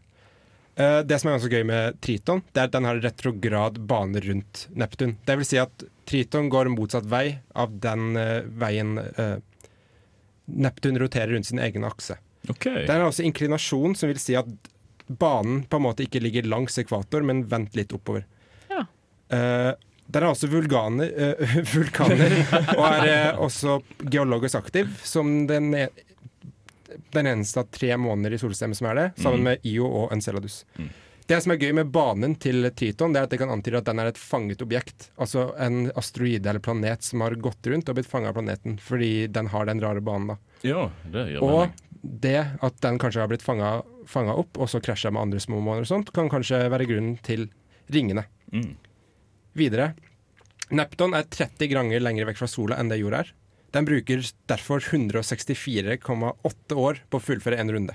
Eh, 0.74 0.98
det 1.04 1.18
som 1.20 1.28
er 1.28 1.36
ganske 1.36 1.52
gøy 1.52 1.64
med 1.68 2.00
Triton, 2.04 2.42
det 2.52 2.62
er 2.62 2.70
at 2.70 2.74
den 2.74 2.88
har 2.88 3.00
retrograd 3.04 3.80
bane 3.88 4.22
rundt 4.24 4.66
Neptun. 4.72 5.16
Det 5.26 5.36
vil 5.40 5.48
si 5.48 5.60
at 5.60 5.84
Triton 6.08 6.48
går 6.52 6.70
motsatt 6.72 7.08
vei 7.12 7.26
av 7.58 7.74
den 7.82 8.16
eh, 8.16 8.40
veien 8.46 8.96
eh, 8.98 9.38
Neptun 10.52 10.98
roterer 11.00 11.34
rundt 11.36 11.48
sin 11.50 11.60
egen 11.62 11.84
akse. 11.86 12.16
Okay. 12.50 12.86
Det 12.88 12.90
er 12.90 13.04
også 13.04 13.24
inklinasjon, 13.28 13.94
som 13.96 14.10
vil 14.10 14.20
si 14.20 14.34
at 14.38 14.48
banen 15.06 15.62
på 15.68 15.78
en 15.78 15.84
måte 15.84 16.06
ikke 16.06 16.22
ligger 16.22 16.48
langs 16.50 16.78
ekvator, 16.80 17.22
men 17.26 17.44
vendt 17.50 17.76
litt 17.78 17.92
oppover. 17.94 18.24
Ja. 18.70 18.86
Uh, 19.32 19.72
Den 20.12 20.24
er 20.24 20.32
også 20.32 20.48
vulganer, 20.50 21.12
uh, 21.14 21.54
vulkaner, 21.74 22.34
og 22.78 22.86
er 22.88 23.36
uh, 23.36 23.44
også 23.46 23.78
geologisk 24.02 24.58
aktiv, 24.58 24.90
som 25.06 25.46
den, 25.50 25.70
e- 25.78 25.92
den 27.12 27.26
eneste 27.26 27.60
av 27.62 27.70
tre 27.70 27.96
måneder 27.96 28.32
i 28.34 28.38
solsystemet 28.42 28.76
som 28.78 28.86
er 28.90 28.94
det, 28.94 29.06
sammen 29.22 29.40
Mm. 29.40 29.44
med 29.44 29.58
Io 29.66 29.86
og 29.86 30.12
Enceladus. 30.12 30.64
Det 31.26 31.38
som 31.42 31.52
er 31.52 31.56
gøy 31.62 31.72
med 31.74 31.90
banen 31.92 32.34
til 32.38 32.66
Triton, 32.74 33.12
det 33.14 33.20
er 33.20 33.24
at 33.24 33.30
det 33.30 33.38
kan 33.38 33.48
antyde 33.48 33.78
at 33.78 33.84
den 33.86 33.98
er 34.02 34.06
et 34.10 34.18
fanget 34.18 34.60
objekt. 34.60 35.10
Altså 35.18 35.54
en 35.58 35.90
asteroide 35.96 36.46
eller 36.50 36.60
planet 36.60 37.02
som 37.02 37.20
har 37.20 37.30
gått 37.38 37.64
rundt 37.70 37.88
og 37.88 37.94
blitt 37.96 38.06
fanga 38.10 38.28
av 38.28 38.34
planeten, 38.34 38.78
fordi 38.82 39.28
den 39.32 39.46
har 39.46 39.64
den 39.66 39.80
rare 39.80 40.00
banen. 40.02 40.26
da. 40.34 40.36
Ja, 40.62 40.90
det 41.10 41.28
gir 41.30 41.42
Og 41.42 41.50
mening. 41.68 41.72
det 42.20 42.58
at 42.60 42.80
den 42.80 42.98
kanskje 42.98 43.20
har 43.20 43.28
blitt 43.28 43.42
fanga 43.42 44.34
opp, 44.34 44.58
og 44.58 44.68
så 44.68 44.82
krasja 44.82 45.10
med 45.12 45.22
andre 45.22 45.38
små 45.40 45.62
måneder 45.62 45.82
og 45.86 45.86
sånt, 45.86 46.12
kan 46.12 46.28
kanskje 46.28 46.68
være 46.68 46.86
grunnen 46.90 47.18
til 47.22 47.48
ringene. 47.90 48.24
Mm. 48.52 48.76
Videre. 49.54 49.94
Nepton 50.72 51.14
er 51.14 51.22
30 51.28 51.68
ganger 51.68 52.00
lenger 52.00 52.26
vekk 52.26 52.38
fra 52.38 52.48
sola 52.48 52.76
enn 52.80 52.88
det 52.88 52.98
jorda 53.00 53.20
er. 53.20 53.32
Den 53.72 53.86
bruker 53.88 54.20
derfor 54.50 54.80
164,8 54.84 56.76
år 56.76 57.02
på 57.10 57.18
å 57.18 57.24
fullføre 57.24 57.58
en 57.60 57.72
runde. 57.72 57.94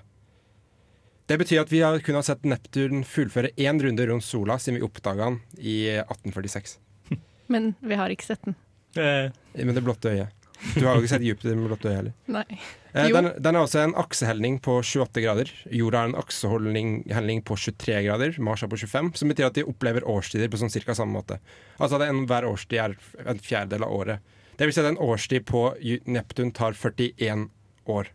Det 1.28 1.36
betyr 1.42 1.62
at 1.66 1.72
vi 1.74 1.82
har 1.84 2.00
kun 2.00 2.16
har 2.16 2.24
sett 2.26 2.46
Neptun 2.48 3.04
fullføre 3.06 3.52
én 3.60 3.82
runde 3.84 4.06
rundt 4.08 4.26
sola 4.26 4.56
siden 4.62 4.80
vi 4.80 4.88
oppdaga 4.88 5.28
den 5.28 5.42
i 5.60 5.76
1846. 6.00 6.78
Men 7.54 7.74
vi 7.84 8.00
har 8.00 8.14
ikke 8.14 8.30
sett 8.30 8.48
den. 8.48 8.56
Med 8.96 9.76
det 9.76 9.84
blotte 9.86 10.14
øyet. 10.14 10.34
Du 10.74 10.88
har 10.88 10.96
jo 10.96 11.04
ikke 11.04 11.12
sett 11.12 11.26
Jupiter 11.26 11.54
med 11.54 11.68
blotte 11.70 11.90
øye 11.92 11.98
heller. 12.00 12.14
Nei. 12.34 12.46
Eh, 12.94 13.10
Jo. 13.12 13.20
Den, 13.20 13.28
den 13.46 13.56
er 13.60 13.62
også 13.62 13.84
en 13.84 13.94
aksehelning 14.00 14.56
på 14.66 14.80
28 14.82 15.22
grader. 15.22 15.52
Jorda 15.70 16.00
har 16.02 16.10
en 16.10 16.18
aksehelning 16.18 17.44
på 17.46 17.58
23 17.60 18.00
grader. 18.08 18.40
Mars 18.42 18.64
er 18.66 18.72
på 18.72 18.80
25, 18.82 19.12
som 19.20 19.30
betyr 19.30 19.52
at 19.52 19.60
de 19.60 19.68
opplever 19.70 20.08
årstider 20.10 20.50
på 20.50 20.58
sånn 20.58 20.74
cirka 20.74 20.96
samme 20.98 21.14
måte. 21.20 21.38
Altså 21.78 22.00
at 22.00 22.08
en, 22.08 22.24
hver 22.26 22.48
årstid 22.50 22.80
er 22.82 22.98
en 23.28 23.44
fjerdedel 23.44 23.86
av 23.86 23.94
året. 24.00 24.34
Det 24.58 24.66
vil 24.66 24.74
si 24.74 24.82
at 24.82 24.90
en 24.90 25.02
årstid 25.02 25.46
på 25.46 25.64
Neptun 26.10 26.52
tar 26.56 26.74
41 26.74 27.48
år. 27.86 28.10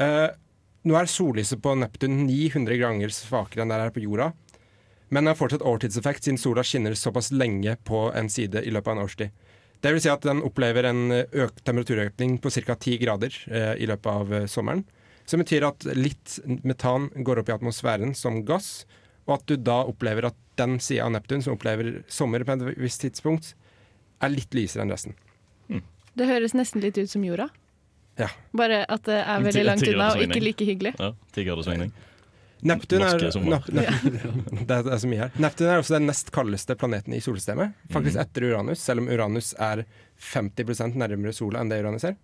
Uh, 0.00 0.30
nå 0.86 0.94
er 0.94 1.08
sollyset 1.10 1.58
på 1.62 1.74
Neptun 1.74 2.20
900 2.28 2.78
ganger 2.78 3.14
svakere 3.14 3.64
enn 3.64 3.72
det 3.72 3.80
er 3.82 3.94
på 3.94 4.04
jorda. 4.04 4.30
Men 5.08 5.26
det 5.26 5.34
har 5.34 5.38
fortsatt 5.38 5.64
årtidseffekt 5.66 6.26
siden 6.26 6.38
sola 6.38 6.62
skinner 6.66 6.94
såpass 6.98 7.32
lenge 7.34 7.76
på 7.86 8.08
en 8.14 8.30
side 8.30 8.62
i 8.62 8.72
løpet 8.74 8.90
av 8.90 8.96
en 8.96 9.04
årstid. 9.04 9.44
Det 9.82 9.92
vil 9.92 10.02
si 10.02 10.10
at 10.10 10.24
den 10.26 10.42
opplever 10.46 10.88
en 10.88 11.12
økt 11.14 11.60
temperaturøkning 11.66 12.38
på 12.42 12.50
ca. 12.50 12.74
10 12.74 12.96
grader 13.02 13.34
eh, 13.50 13.74
i 13.82 13.86
løpet 13.86 14.08
av 14.10 14.32
eh, 14.34 14.46
sommeren. 14.50 14.82
Som 15.26 15.42
betyr 15.42 15.66
at 15.68 15.84
litt 15.98 16.38
metan 16.46 17.10
går 17.26 17.42
opp 17.42 17.50
i 17.50 17.54
atmosfæren 17.54 18.14
som 18.18 18.40
gass, 18.46 18.86
og 19.26 19.38
at 19.38 19.46
du 19.50 19.56
da 19.58 19.82
opplever 19.86 20.30
at 20.30 20.38
den 20.58 20.78
sida 20.82 21.06
av 21.06 21.12
Neptun 21.14 21.42
som 21.44 21.54
opplever 21.54 22.00
sommer 22.10 22.46
på 22.46 22.56
et 22.56 22.66
visst 22.80 23.02
tidspunkt, 23.04 23.52
er 24.22 24.32
litt 24.32 24.54
lysere 24.56 24.86
enn 24.86 24.92
resten. 24.94 25.16
Det 26.16 26.24
høres 26.30 26.54
nesten 26.56 26.80
litt 26.80 26.96
ut 26.96 27.10
som 27.12 27.24
jorda. 27.24 27.50
Ja. 28.16 28.30
Bare 28.56 28.84
at 28.88 29.04
det 29.04 29.18
er 29.20 29.42
veldig 29.44 29.64
langt 29.68 29.88
unna 29.90 30.10
og 30.14 30.22
ikke 30.24 30.40
like 30.40 30.64
hyggelig. 30.64 30.94
Ja, 30.96 31.10
ti. 31.36 31.44
Neptun 32.66 33.02
er, 33.04 33.18
det, 33.20 33.26
er, 33.28 34.96
så 34.98 35.08
mye 35.10 35.26
her. 35.26 35.34
Neptun 35.36 35.68
er 35.68 35.82
også 35.82 35.98
den 35.98 36.06
nest 36.08 36.30
kaldeste 36.32 36.76
planeten 36.80 37.12
i 37.12 37.20
solsystemet. 37.20 37.74
Faktisk 37.92 38.16
Mhm. 38.16 38.22
etter 38.24 38.46
Uranus, 38.48 38.80
selv 38.80 39.04
om 39.04 39.10
Uranus 39.12 39.52
er 39.60 39.84
50 40.32 40.96
nærmere 40.96 41.34
sola 41.36 41.60
enn 41.60 41.68
det 41.68 41.82
Uranus 41.84 42.08
er. 42.08 42.16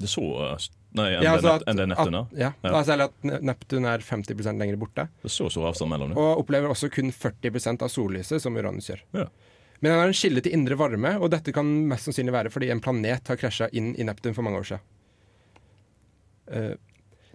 Det 0.00 0.08
så 0.08 0.22
uh, 0.22 0.54
Nei, 0.96 1.10
enn 1.16 1.22
Ja, 1.22 1.34
det, 1.34 1.40
altså 1.40 1.50
at, 1.58 1.66
enn 1.68 1.76
det 1.76 1.88
Neptun 1.90 2.14
er? 2.14 2.30
Ja, 2.38 2.52
ja, 2.62 2.70
Altså, 2.70 2.92
eller 2.94 3.10
at 3.10 3.42
Neptun 3.42 3.84
er 3.90 3.98
50 4.06 4.58
lenger 4.62 4.78
borte. 4.78 5.08
Det 5.20 5.28
er 5.28 5.34
så 5.34 5.50
stor 5.50 5.68
avstand 5.68 5.90
mellom 5.90 6.14
dem. 6.14 6.18
Og 6.22 6.44
opplever 6.44 6.70
også 6.70 6.88
kun 6.94 7.10
40% 7.10 7.82
av 7.82 7.90
sollyset, 7.90 8.40
som 8.42 8.56
Uranus 8.56 8.88
gjør. 8.90 9.02
Ja. 9.12 9.26
Men 9.80 9.92
den 9.92 10.00
er 10.02 10.12
en 10.12 10.16
kilde 10.16 10.42
til 10.44 10.54
indre 10.56 10.76
varme, 10.76 11.14
og 11.16 11.30
dette 11.32 11.54
kan 11.56 11.68
mest 11.88 12.08
sannsynlig 12.08 12.34
være 12.36 12.52
fordi 12.52 12.68
en 12.72 12.82
planet 12.84 13.28
har 13.32 13.38
krasja 13.40 13.70
inn 13.72 13.94
i 13.96 14.04
Neptun 14.04 14.36
for 14.36 14.44
mange 14.44 14.60
år 14.60 14.68
siden. 14.70 14.86
Eh, 16.50 16.74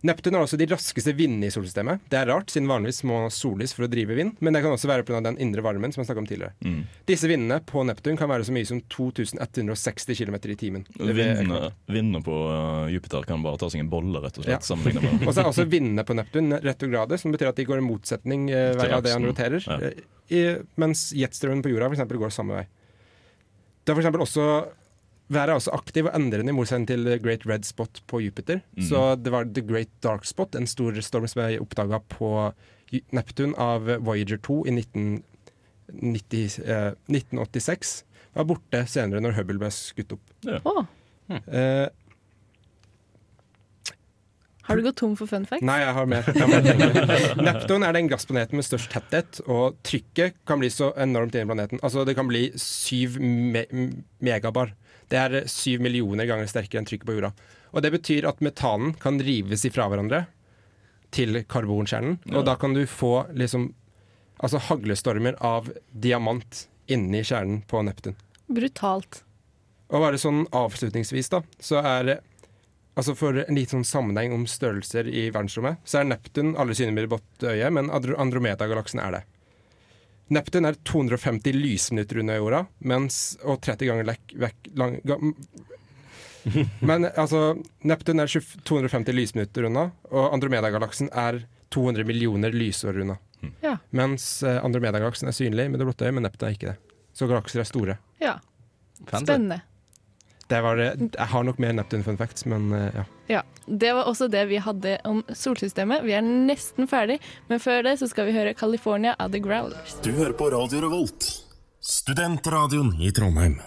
Neptun 0.05 0.35
har 0.37 0.43
også 0.45 0.57
de 0.61 0.67
raskeste 0.69 1.13
vindene 1.17 1.47
i 1.49 1.53
solsystemet. 1.53 2.03
Det 2.11 2.17
er 2.19 2.27
rart, 2.29 2.51
siden 2.53 2.67
vanligvis 2.69 2.99
må 3.09 3.23
sollys 3.33 3.73
for 3.73 3.87
å 3.87 3.89
drive 3.89 4.13
vind, 4.17 4.35
men 4.45 4.53
det 4.53 4.61
kan 4.61 4.75
også 4.75 4.89
være 4.91 5.05
pga. 5.07 5.21
den 5.25 5.39
indre 5.41 5.63
varmen 5.65 5.91
som 5.95 6.03
jeg 6.03 6.09
snakket 6.11 6.21
om 6.21 6.27
tidligere. 6.29 6.53
Mm. 6.61 6.83
Disse 7.09 7.29
vindene 7.31 7.57
på 7.65 7.81
Neptun 7.89 8.19
kan 8.19 8.29
være 8.29 8.45
så 8.45 8.53
mye 8.53 8.67
som 8.69 8.81
2160 8.93 10.19
km 10.21 10.37
i 10.53 10.57
timen. 10.61 10.85
Vindene, 10.99 11.71
vindene 11.89 12.21
på 12.25 12.35
uh, 12.45 12.85
Jupiter 12.93 13.25
kan 13.25 13.41
bare 13.45 13.57
ta 13.61 13.71
seg 13.73 13.81
en 13.81 13.89
bolle, 13.89 14.21
rett 14.21 14.37
og 14.41 14.45
Ja. 14.45 14.59
slett. 14.61 14.85
med 14.85 15.25
Og 15.27 15.33
så 15.33 15.41
er 15.41 15.49
også 15.49 15.65
vindene 15.71 16.05
på 16.05 16.13
Neptun 16.17 16.53
retrograde, 16.61 17.17
som 17.17 17.33
betyr 17.33 17.49
at 17.49 17.57
de 17.59 17.65
går 17.65 17.81
i 17.81 17.87
motsetning 17.89 18.49
eh, 18.53 18.73
hver 18.77 18.97
av 18.99 19.03
det 19.05 19.15
han 19.15 19.25
roterer. 19.25 19.65
Ja. 19.65 19.79
eh, 19.89 20.05
I, 20.29 20.41
mens 20.81 21.09
jetstrømmen 21.17 21.61
på 21.65 21.69
jorda 21.73 21.89
for 21.89 21.97
eksempel, 21.97 22.21
går 22.21 22.33
samme 22.33 22.61
vei. 22.61 22.65
Det 23.85 23.93
er 23.93 23.97
for 23.97 24.01
eksempel 24.05 24.23
også 24.25 24.45
Været 25.33 25.49
er 25.49 25.57
også 25.57 25.73
aktiv 25.73 26.05
og 26.05 26.13
endrende 26.17 26.51
i 26.53 26.55
motsetning 26.55 26.87
til 26.87 27.05
The 27.07 27.17
Great 27.19 27.45
Red 27.49 27.65
Spot 27.65 28.01
på 28.07 28.19
Jupiter. 28.21 28.59
Mm. 28.77 28.83
Så 28.89 29.15
det 29.17 29.31
var 29.33 29.47
The 29.49 29.63
Great 29.65 29.89
Dark 30.03 30.25
Spot, 30.25 30.55
en 30.55 30.67
stor 30.69 30.97
storm 31.01 31.25
som 31.27 31.41
ble 31.41 31.61
oppdaga 31.63 32.01
på 32.13 32.29
Neptun 33.15 33.55
av 33.57 33.89
Voyager 34.05 34.37
2 34.45 34.59
i 34.69 34.75
1990, 34.75 36.59
eh, 36.61 36.91
1986. 37.09 37.95
Var 38.35 38.45
borte 38.45 38.83
senere 38.91 39.23
når 39.23 39.39
Hubble 39.39 39.63
ble 39.63 39.71
skutt 39.73 40.13
opp. 40.17 40.37
Ja. 40.45 40.61
Å, 40.61 40.85
Eh, 41.25 41.87
har 44.67 44.77
du 44.77 44.83
gått 44.85 44.97
tom 45.01 45.15
for 45.19 45.29
fun 45.29 45.45
facts? 45.45 45.63
Nei, 45.65 45.79
jeg 45.83 45.93
har 45.97 46.05
mer. 46.09 46.25
Neptun 47.45 47.85
er 47.85 47.93
den 47.95 48.09
gassplaneten 48.11 48.57
med 48.59 48.65
størst 48.65 48.89
tetthet, 48.93 49.39
og 49.45 49.77
trykket 49.85 50.37
kan 50.49 50.61
bli 50.61 50.69
så 50.73 50.91
enormt 51.01 51.35
inni 51.37 51.49
planeten. 51.51 51.81
Altså, 51.85 52.05
det 52.07 52.15
kan 52.17 52.27
bli 52.29 52.47
syv 52.59 53.19
me 53.21 53.65
megabar. 54.25 54.73
Det 55.11 55.19
er 55.21 55.45
syv 55.51 55.83
millioner 55.85 56.25
ganger 56.29 56.49
sterkere 56.49 56.81
enn 56.81 56.89
trykket 56.89 57.05
på 57.09 57.17
jorda. 57.19 57.33
Og 57.75 57.83
det 57.85 57.91
betyr 57.93 58.25
at 58.29 58.41
metanen 58.45 58.95
kan 59.01 59.19
rives 59.21 59.65
ifra 59.69 59.85
hverandre 59.91 60.25
til 61.15 61.43
karbonkjernen, 61.47 62.17
Ja. 62.25 62.39
og 62.39 62.45
da 62.47 62.55
kan 62.59 62.73
du 62.73 62.85
få 62.89 63.27
liksom 63.33 63.73
Altså 64.43 64.59
haglestormer 64.59 65.37
av 65.39 65.69
diamant 65.95 66.65
inni 66.91 67.21
kjernen 67.23 67.61
på 67.71 67.79
Neptun. 67.87 68.17
Brutalt. 68.51 69.21
Og 69.87 70.01
bare 70.03 70.19
sånn 70.19 70.41
avslutningsvis, 70.51 71.29
da, 71.31 71.39
så 71.63 71.79
er 71.79 72.03
det 72.09 72.15
Altså 72.95 73.15
For 73.17 73.43
en 73.43 73.57
liten 73.57 73.81
sånn 73.81 73.87
sammenheng 73.87 74.33
om 74.35 74.45
størrelser 74.47 75.09
i 75.11 75.27
verdensrommet, 75.27 75.81
så 75.83 75.99
er 75.99 76.09
Neptun 76.09 76.53
alle 76.55 76.75
synlige 76.77 76.95
med 76.95 77.05
det 77.05 77.11
blotte 77.11 77.51
øyet, 77.51 77.73
men 77.75 77.91
Andromeda-galaksen 77.91 79.01
er 79.03 79.17
det. 79.17 79.23
Neptun 80.33 80.65
er 80.65 80.77
250 80.87 81.53
lysminutter 81.53 82.21
unna 82.23 82.37
jorda, 82.39 82.61
mens, 82.87 83.35
og 83.43 83.59
30 83.67 83.91
ganger 83.91 84.07
lekk, 84.07 84.37
vekk 84.41 84.71
lang, 84.79 84.95
ga, 85.05 85.19
Men 86.79 87.07
altså, 87.11 87.57
Neptun 87.81 88.21
er 88.21 88.29
250 88.29 89.17
lysminutter 89.17 89.67
unna, 89.69 89.89
og 90.11 90.33
Andromeda-galaksen 90.33 91.09
er 91.11 91.43
200 91.73 92.07
millioner 92.07 92.53
lysår 92.55 93.01
unna. 93.03 93.17
Ja. 93.61 93.75
Mens 93.89 94.43
eh, 94.45 94.57
Andromeda-galaksen 94.63 95.29
er 95.29 95.35
synlig 95.35 95.67
med 95.71 95.81
det 95.81 95.87
blotte 95.89 96.07
øyet, 96.07 96.15
men 96.17 96.25
Neptun 96.25 96.49
er 96.49 96.57
ikke 96.57 96.73
det. 96.73 96.99
Så 97.15 97.27
galakser 97.29 97.63
er 97.63 97.69
store. 97.69 97.97
Ja. 98.21 98.37
Spennende. 99.03 99.59
Det 100.47 100.61
var 100.61 100.77
det. 100.77 100.89
Jeg 101.15 101.27
har 101.31 101.43
nok 101.43 101.57
mer 101.61 101.73
Neptun 101.73 102.03
fun 102.05 102.17
facts, 102.19 102.45
men 102.45 102.69
eh, 102.73 102.89
ja. 102.93 103.03
Ja, 103.27 103.41
Det 103.65 103.93
var 103.97 104.05
også 104.05 104.27
det 104.29 104.43
vi 104.51 104.59
hadde 104.61 104.97
om 105.09 105.23
solsystemet. 105.33 106.03
Vi 106.05 106.13
er 106.13 106.21
nesten 106.21 106.85
ferdig, 106.89 107.17
men 107.49 107.61
før 107.63 107.81
det 107.87 107.95
så 107.97 108.09
skal 108.11 108.27
vi 108.29 108.35
høre 108.35 108.53
California 108.53 109.15
av 109.17 109.33
The 109.33 109.41
Growlers. 109.41 109.95
Du 110.05 110.11
hører 110.13 110.35
på 110.37 110.51
Radio 110.53 110.83
Revolt, 110.85 111.25
studentradioen 111.81 112.93
i 113.01 113.09
Trondheim. 113.15 113.57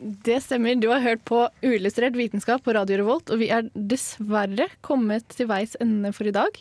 Det 0.00 0.40
stemmer. 0.42 0.74
Du 0.80 0.88
har 0.88 1.04
hørt 1.04 1.22
på 1.28 1.44
uillustrert 1.62 2.16
vitenskap 2.16 2.64
på 2.64 2.74
Radio 2.74 3.02
Revolt, 3.02 3.30
og 3.30 3.42
vi 3.42 3.50
er 3.52 3.68
dessverre 3.76 4.66
kommet 4.82 5.28
til 5.36 5.50
veis 5.50 5.76
ende 5.80 6.10
for 6.16 6.26
i 6.26 6.34
dag. 6.34 6.56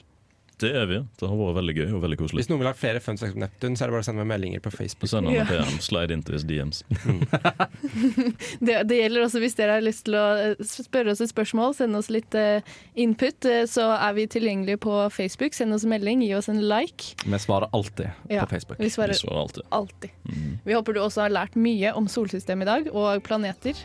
Det 0.60 0.70
er 0.76 0.86
vi. 0.90 0.98
Det 1.20 1.28
har 1.30 1.38
vært 1.40 1.56
veldig 1.56 1.74
gøy 1.78 1.92
og 1.96 2.02
veldig 2.04 2.18
koselig. 2.20 2.42
Hvis 2.42 2.50
noen 2.52 2.60
vil 2.60 2.68
ha 2.68 2.74
flere 2.76 3.00
fun 3.00 3.16
facts 3.18 3.32
om 3.36 3.40
Neptun, 3.40 3.78
så 3.80 3.86
er 3.86 3.88
det 3.88 3.94
bare 3.96 4.04
å 4.04 4.08
sende 4.10 4.26
meg 4.26 4.32
meldinger 4.34 4.60
på 4.66 4.72
Facebook. 4.76 5.08
Send 5.08 5.30
han 5.30 5.36
Ja. 5.38 5.46
en 5.64 5.80
slide 5.80 6.12
into 6.12 6.34
his 6.36 6.44
DMs. 6.44 6.84
Det, 8.60 8.76
det 8.90 8.98
gjelder 8.98 9.24
også 9.26 9.40
hvis 9.42 9.56
dere 9.58 9.78
har 9.78 9.84
lyst 9.86 10.04
til 10.08 10.16
å 10.20 10.24
eh, 10.52 10.60
spørre 10.68 11.14
oss 11.14 11.22
et 11.24 11.32
spørsmål, 11.32 11.74
sende 11.78 12.00
oss 12.02 12.10
litt 12.12 12.36
eh, 12.38 12.60
input, 13.00 13.46
eh, 13.48 13.64
så 13.70 13.86
er 13.96 14.14
vi 14.18 14.26
tilgjengelige 14.32 14.82
på 14.84 14.96
Facebook. 15.16 15.56
Send 15.56 15.74
oss 15.76 15.86
en 15.88 15.94
melding, 15.94 16.24
gi 16.26 16.34
oss 16.38 16.50
en 16.52 16.60
like. 16.68 17.14
Vi 17.24 17.40
svarer 17.42 17.70
alltid 17.76 18.10
Ja, 18.30 18.44
på 18.46 18.56
Facebook. 18.58 18.80
vi 18.84 18.90
svarer- 18.92 19.16
Vi 19.16 19.22
svarer 19.24 19.42
alltid. 19.46 19.64
Alltid. 19.72 20.10
Vi 20.66 20.74
håper 20.76 20.94
du 20.94 21.00
også 21.02 21.22
har 21.26 21.30
lært 21.34 21.56
mye 21.56 21.94
om 21.96 22.08
solsystemet 22.12 22.68
i 22.68 22.72
dag, 22.74 22.90
og 22.94 23.24
planeter. 23.24 23.80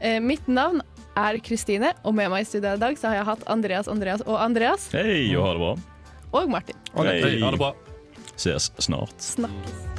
Eh, 0.00 0.18
mitt 0.20 0.46
navn 0.48 0.82
er 1.16 1.38
Kristine, 1.44 1.92
og 2.04 2.14
med 2.14 2.30
meg 2.32 2.42
i 2.42 2.48
studio 2.48 2.74
i 2.76 2.80
dag 2.80 2.96
så 2.98 3.08
har 3.10 3.14
jeg 3.20 3.24
hatt 3.32 3.42
Andreas, 3.52 3.88
Andreas 3.88 4.22
og 4.26 4.38
Andreas. 4.40 4.90
Hei, 4.92 5.34
og 5.36 5.46
ha 5.46 5.52
det 5.56 5.60
bra. 5.64 5.72
Og 6.32 6.50
Martin. 6.50 6.76
Hei. 6.96 7.38
Ha 7.42 7.50
det 7.54 7.60
bra. 7.60 7.72
Ses 8.36 8.72
snart. 8.78 9.16
Snakkes. 9.22 9.91